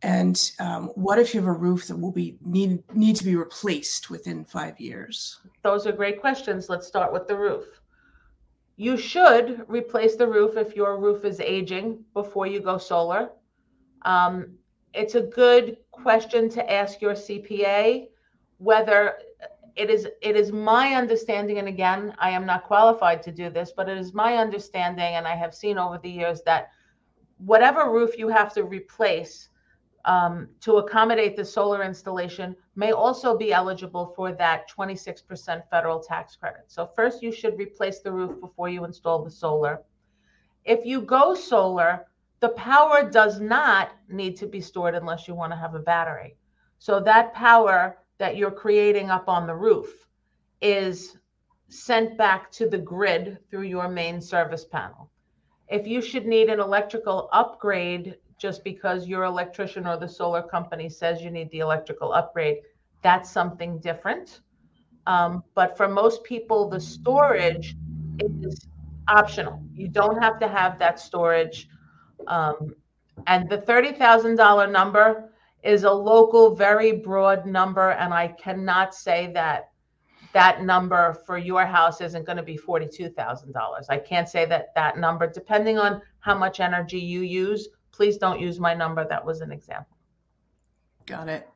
And 0.02 0.52
um, 0.60 0.88
what 0.96 1.18
if 1.18 1.34
you 1.34 1.40
have 1.40 1.48
a 1.48 1.54
roof 1.54 1.88
that 1.88 1.98
will 1.98 2.12
be 2.12 2.38
need 2.46 2.84
need 2.94 3.16
to 3.16 3.24
be 3.24 3.36
replaced 3.36 4.10
within 4.10 4.46
five 4.46 4.80
years? 4.80 5.40
Those 5.64 5.88
are 5.88 5.92
great 5.92 6.22
questions. 6.22 6.70
Let's 6.70 6.86
start 6.86 7.12
with 7.12 7.28
the 7.28 7.36
roof. 7.36 7.66
You 8.76 8.98
should 8.98 9.66
replace 9.68 10.16
the 10.16 10.28
roof 10.28 10.58
if 10.58 10.76
your 10.76 11.00
roof 11.00 11.26
is 11.26 11.40
aging 11.40 12.04
before 12.14 12.46
you 12.46 12.60
go 12.60 12.78
solar. 12.78 13.32
Um, 14.04 14.58
it's 14.96 15.16
a 15.16 15.22
good 15.22 15.78
question 15.92 16.50
to 16.50 16.72
ask 16.72 17.02
your 17.02 17.14
CPA 17.14 18.08
whether 18.58 19.18
it 19.76 19.90
is 19.90 20.08
it 20.22 20.36
is 20.38 20.52
my 20.52 20.94
understanding 20.94 21.58
and 21.60 21.68
again 21.68 22.16
I 22.18 22.30
am 22.30 22.46
not 22.46 22.64
qualified 22.64 23.22
to 23.24 23.32
do 23.32 23.50
this 23.50 23.74
but 23.76 23.90
it 23.90 23.98
is 23.98 24.14
my 24.14 24.38
understanding 24.38 25.16
and 25.16 25.28
I 25.28 25.36
have 25.36 25.54
seen 25.54 25.78
over 25.78 26.00
the 26.02 26.10
years 26.10 26.42
that 26.46 26.70
whatever 27.38 27.92
roof 27.92 28.18
you 28.18 28.30
have 28.30 28.54
to 28.54 28.64
replace 28.64 29.50
um, 30.06 30.48
to 30.62 30.78
accommodate 30.78 31.36
the 31.36 31.44
solar 31.44 31.84
installation 31.84 32.56
may 32.76 32.92
also 32.92 33.38
be 33.38 33.52
eligible 33.52 34.14
for 34.16 34.32
that 34.34 34.70
26% 34.70 35.64
federal 35.70 36.00
tax 36.00 36.36
credit. 36.36 36.66
So 36.68 36.86
first 36.86 37.24
you 37.24 37.32
should 37.32 37.58
replace 37.58 38.02
the 38.02 38.12
roof 38.12 38.40
before 38.40 38.70
you 38.70 38.86
install 38.86 39.24
the 39.24 39.32
solar. 39.32 39.82
If 40.64 40.86
you 40.86 41.02
go 41.02 41.34
solar, 41.34 42.06
the 42.46 42.50
power 42.50 43.10
does 43.10 43.40
not 43.40 43.90
need 44.08 44.38
to 44.38 44.46
be 44.46 44.62
stored 44.62 44.94
unless 44.94 45.28
you 45.28 45.34
want 45.34 45.52
to 45.52 45.58
have 45.58 45.74
a 45.74 45.80
battery. 45.80 46.36
So 46.78 47.00
that 47.00 47.34
power 47.34 47.98
that 48.20 48.38
you're 48.38 48.52
creating 48.52 49.10
up 49.10 49.28
on 49.28 49.48
the 49.48 49.56
roof 49.56 50.08
is 50.62 51.18
sent 51.70 52.20
back 52.20 52.52
to 52.52 52.70
the 52.70 52.78
grid 52.78 53.40
through 53.50 53.64
your 53.64 53.88
main 53.90 54.22
service 54.22 54.64
panel. 54.64 55.10
If 55.70 55.88
you 55.88 56.04
should 56.04 56.28
need 56.28 56.50
an 56.50 56.60
electrical 56.60 57.30
upgrade 57.34 58.18
just 58.38 58.64
because 58.64 59.08
your 59.08 59.24
electrician 59.24 59.88
or 59.88 59.98
the 59.98 60.08
solar 60.08 60.44
company 60.44 60.88
says 60.88 61.24
you 61.24 61.32
need 61.32 61.50
the 61.50 61.62
electrical 61.62 62.14
upgrade, 62.14 62.58
that's 63.02 63.32
something 63.32 63.80
different. 63.80 64.42
Um, 65.08 65.44
but 65.56 65.76
for 65.76 65.88
most 65.88 66.24
people, 66.24 66.70
the 66.70 66.80
storage 66.80 67.76
is 68.20 68.68
optional. 69.08 69.64
You 69.74 69.88
don't 69.88 70.22
have 70.22 70.40
to 70.42 70.48
have 70.48 70.78
that 70.78 71.00
storage. 71.00 71.70
Um, 72.28 72.76
and 73.28 73.50
the 73.50 73.60
$30,000 73.60 74.72
number 74.72 75.32
is 75.64 75.84
a 75.84 75.92
local, 75.92 76.56
very 76.56 76.92
broad 76.92 77.46
number. 77.46 77.92
And 77.92 78.14
I 78.14 78.28
cannot 78.28 78.94
say 78.94 79.32
that 79.34 79.72
that 80.34 80.64
number 80.64 81.14
for 81.26 81.38
your 81.38 81.66
house 81.66 82.02
isn't 82.02 82.26
going 82.26 82.38
to 82.38 82.44
be 82.44 82.58
$42,000. 82.58 83.56
I 83.90 83.98
can't 83.98 84.28
say 84.28 84.46
that 84.46 84.76
that 84.76 84.98
number, 84.98 85.28
depending 85.28 85.80
on 85.80 86.02
how 86.20 86.38
much 86.38 86.60
energy 86.60 87.00
you 87.00 87.22
use, 87.22 87.70
please 87.92 88.18
don't 88.18 88.40
use 88.40 88.60
my 88.60 88.74
number. 88.74 89.08
That 89.08 89.26
was 89.26 89.42
an 89.42 89.52
example. 89.52 89.96
Got 91.06 91.30
it. 91.30 91.50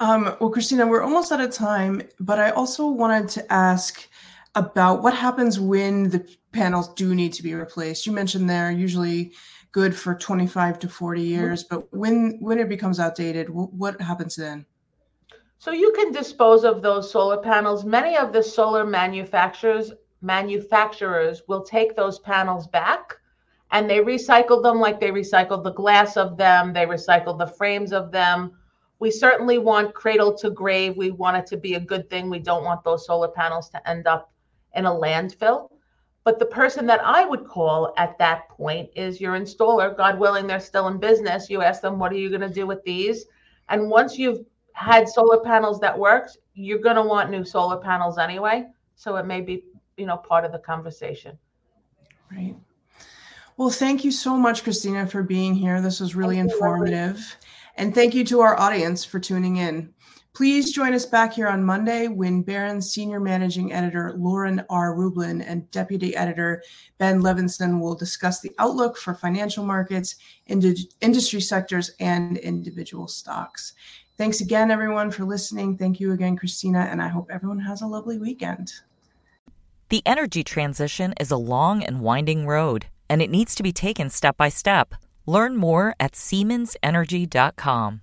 Um, 0.00 0.36
well, 0.40 0.50
Christina, 0.50 0.86
we're 0.86 1.02
almost 1.02 1.30
out 1.30 1.40
of 1.40 1.52
time, 1.52 2.02
but 2.18 2.38
I 2.38 2.50
also 2.50 2.88
wanted 2.88 3.28
to 3.30 3.52
ask 3.52 4.08
about 4.54 5.02
what 5.02 5.14
happens 5.14 5.60
when 5.60 6.08
the 6.08 6.26
panels 6.52 6.92
do 6.94 7.14
need 7.14 7.32
to 7.34 7.42
be 7.42 7.54
replaced. 7.54 8.06
You 8.06 8.12
mentioned 8.12 8.48
they're 8.48 8.70
usually 8.70 9.32
good 9.76 9.94
for 9.94 10.14
25 10.14 10.78
to 10.78 10.88
40 10.88 11.20
mm-hmm. 11.20 11.28
years, 11.28 11.62
but 11.62 11.86
when 11.92 12.38
when 12.40 12.58
it 12.58 12.66
becomes 12.66 12.98
outdated, 12.98 13.50
what 13.50 14.00
happens 14.00 14.34
then? 14.34 14.64
So 15.58 15.70
you 15.70 15.92
can 15.92 16.12
dispose 16.12 16.64
of 16.64 16.80
those 16.80 17.10
solar 17.10 17.36
panels. 17.36 17.84
Many 17.84 18.16
of 18.16 18.32
the 18.32 18.42
solar 18.42 18.86
manufacturers 18.86 19.92
manufacturers 20.22 21.42
will 21.46 21.62
take 21.62 21.94
those 21.94 22.18
panels 22.20 22.66
back 22.68 23.18
and 23.70 23.88
they 23.88 23.98
recycle 23.98 24.62
them 24.62 24.80
like 24.80 24.98
they 24.98 25.10
recycled 25.10 25.62
the 25.62 25.74
glass 25.74 26.16
of 26.16 26.38
them, 26.38 26.72
they 26.72 26.86
recycle 26.86 27.36
the 27.36 27.52
frames 27.58 27.92
of 27.92 28.10
them. 28.10 28.52
We 28.98 29.10
certainly 29.10 29.58
want 29.58 29.92
cradle 29.92 30.32
to 30.38 30.48
grave. 30.48 30.96
We 30.96 31.10
want 31.10 31.36
it 31.36 31.46
to 31.48 31.58
be 31.58 31.74
a 31.74 31.80
good 31.80 32.08
thing. 32.08 32.30
We 32.30 32.38
don't 32.38 32.64
want 32.64 32.82
those 32.82 33.04
solar 33.04 33.28
panels 33.28 33.68
to 33.70 33.86
end 33.86 34.06
up 34.06 34.32
in 34.74 34.86
a 34.86 34.90
landfill. 34.90 35.68
But 36.26 36.40
the 36.40 36.46
person 36.46 36.86
that 36.86 37.00
I 37.04 37.24
would 37.24 37.46
call 37.46 37.94
at 37.96 38.18
that 38.18 38.48
point 38.48 38.90
is 38.96 39.20
your 39.20 39.38
installer. 39.38 39.96
God 39.96 40.18
willing, 40.18 40.48
they're 40.48 40.58
still 40.58 40.88
in 40.88 40.98
business. 40.98 41.48
You 41.48 41.62
ask 41.62 41.80
them, 41.80 42.00
what 42.00 42.10
are 42.10 42.16
you 42.16 42.30
going 42.30 42.40
to 42.40 42.52
do 42.52 42.66
with 42.66 42.82
these? 42.82 43.26
And 43.68 43.88
once 43.88 44.18
you've 44.18 44.44
had 44.72 45.08
solar 45.08 45.38
panels 45.38 45.78
that 45.78 45.96
worked, 45.96 46.38
you're 46.54 46.80
going 46.80 46.96
to 46.96 47.02
want 47.04 47.30
new 47.30 47.44
solar 47.44 47.76
panels 47.76 48.18
anyway. 48.18 48.66
So 48.96 49.14
it 49.14 49.24
may 49.24 49.40
be, 49.40 49.62
you 49.96 50.04
know, 50.04 50.16
part 50.16 50.44
of 50.44 50.50
the 50.50 50.58
conversation. 50.58 51.38
Right. 52.32 52.56
Well, 53.56 53.70
thank 53.70 54.04
you 54.04 54.10
so 54.10 54.36
much, 54.36 54.64
Christina, 54.64 55.06
for 55.06 55.22
being 55.22 55.54
here. 55.54 55.80
This 55.80 56.00
was 56.00 56.16
really 56.16 56.38
thank 56.38 56.50
informative. 56.50 57.18
You, 57.18 57.46
And 57.76 57.94
thank 57.94 58.14
you 58.14 58.24
to 58.24 58.40
our 58.40 58.58
audience 58.58 59.04
for 59.04 59.20
tuning 59.20 59.58
in. 59.58 59.94
Please 60.36 60.70
join 60.70 60.92
us 60.92 61.06
back 61.06 61.32
here 61.32 61.48
on 61.48 61.64
Monday 61.64 62.08
when 62.08 62.42
Barron's 62.42 62.92
Senior 62.92 63.20
Managing 63.20 63.72
Editor 63.72 64.12
Lauren 64.18 64.62
R. 64.68 64.94
Rublin 64.94 65.40
and 65.40 65.70
Deputy 65.70 66.14
Editor 66.14 66.62
Ben 66.98 67.22
Levisohn 67.22 67.80
will 67.80 67.94
discuss 67.94 68.40
the 68.40 68.52
outlook 68.58 68.98
for 68.98 69.14
financial 69.14 69.64
markets, 69.64 70.16
industry 70.46 71.40
sectors, 71.40 71.92
and 72.00 72.36
individual 72.36 73.08
stocks. 73.08 73.72
Thanks 74.18 74.42
again, 74.42 74.70
everyone, 74.70 75.10
for 75.10 75.24
listening. 75.24 75.78
Thank 75.78 76.00
you 76.00 76.12
again, 76.12 76.36
Christina, 76.36 76.80
and 76.80 77.00
I 77.00 77.08
hope 77.08 77.30
everyone 77.30 77.60
has 77.60 77.80
a 77.80 77.86
lovely 77.86 78.18
weekend. 78.18 78.74
The 79.88 80.02
energy 80.04 80.44
transition 80.44 81.14
is 81.18 81.30
a 81.30 81.38
long 81.38 81.82
and 81.82 82.02
winding 82.02 82.46
road, 82.46 82.88
and 83.08 83.22
it 83.22 83.30
needs 83.30 83.54
to 83.54 83.62
be 83.62 83.72
taken 83.72 84.10
step 84.10 84.36
by 84.36 84.50
step. 84.50 84.96
Learn 85.24 85.56
more 85.56 85.94
at 85.98 86.12
SiemensEnergy.com. 86.12 88.02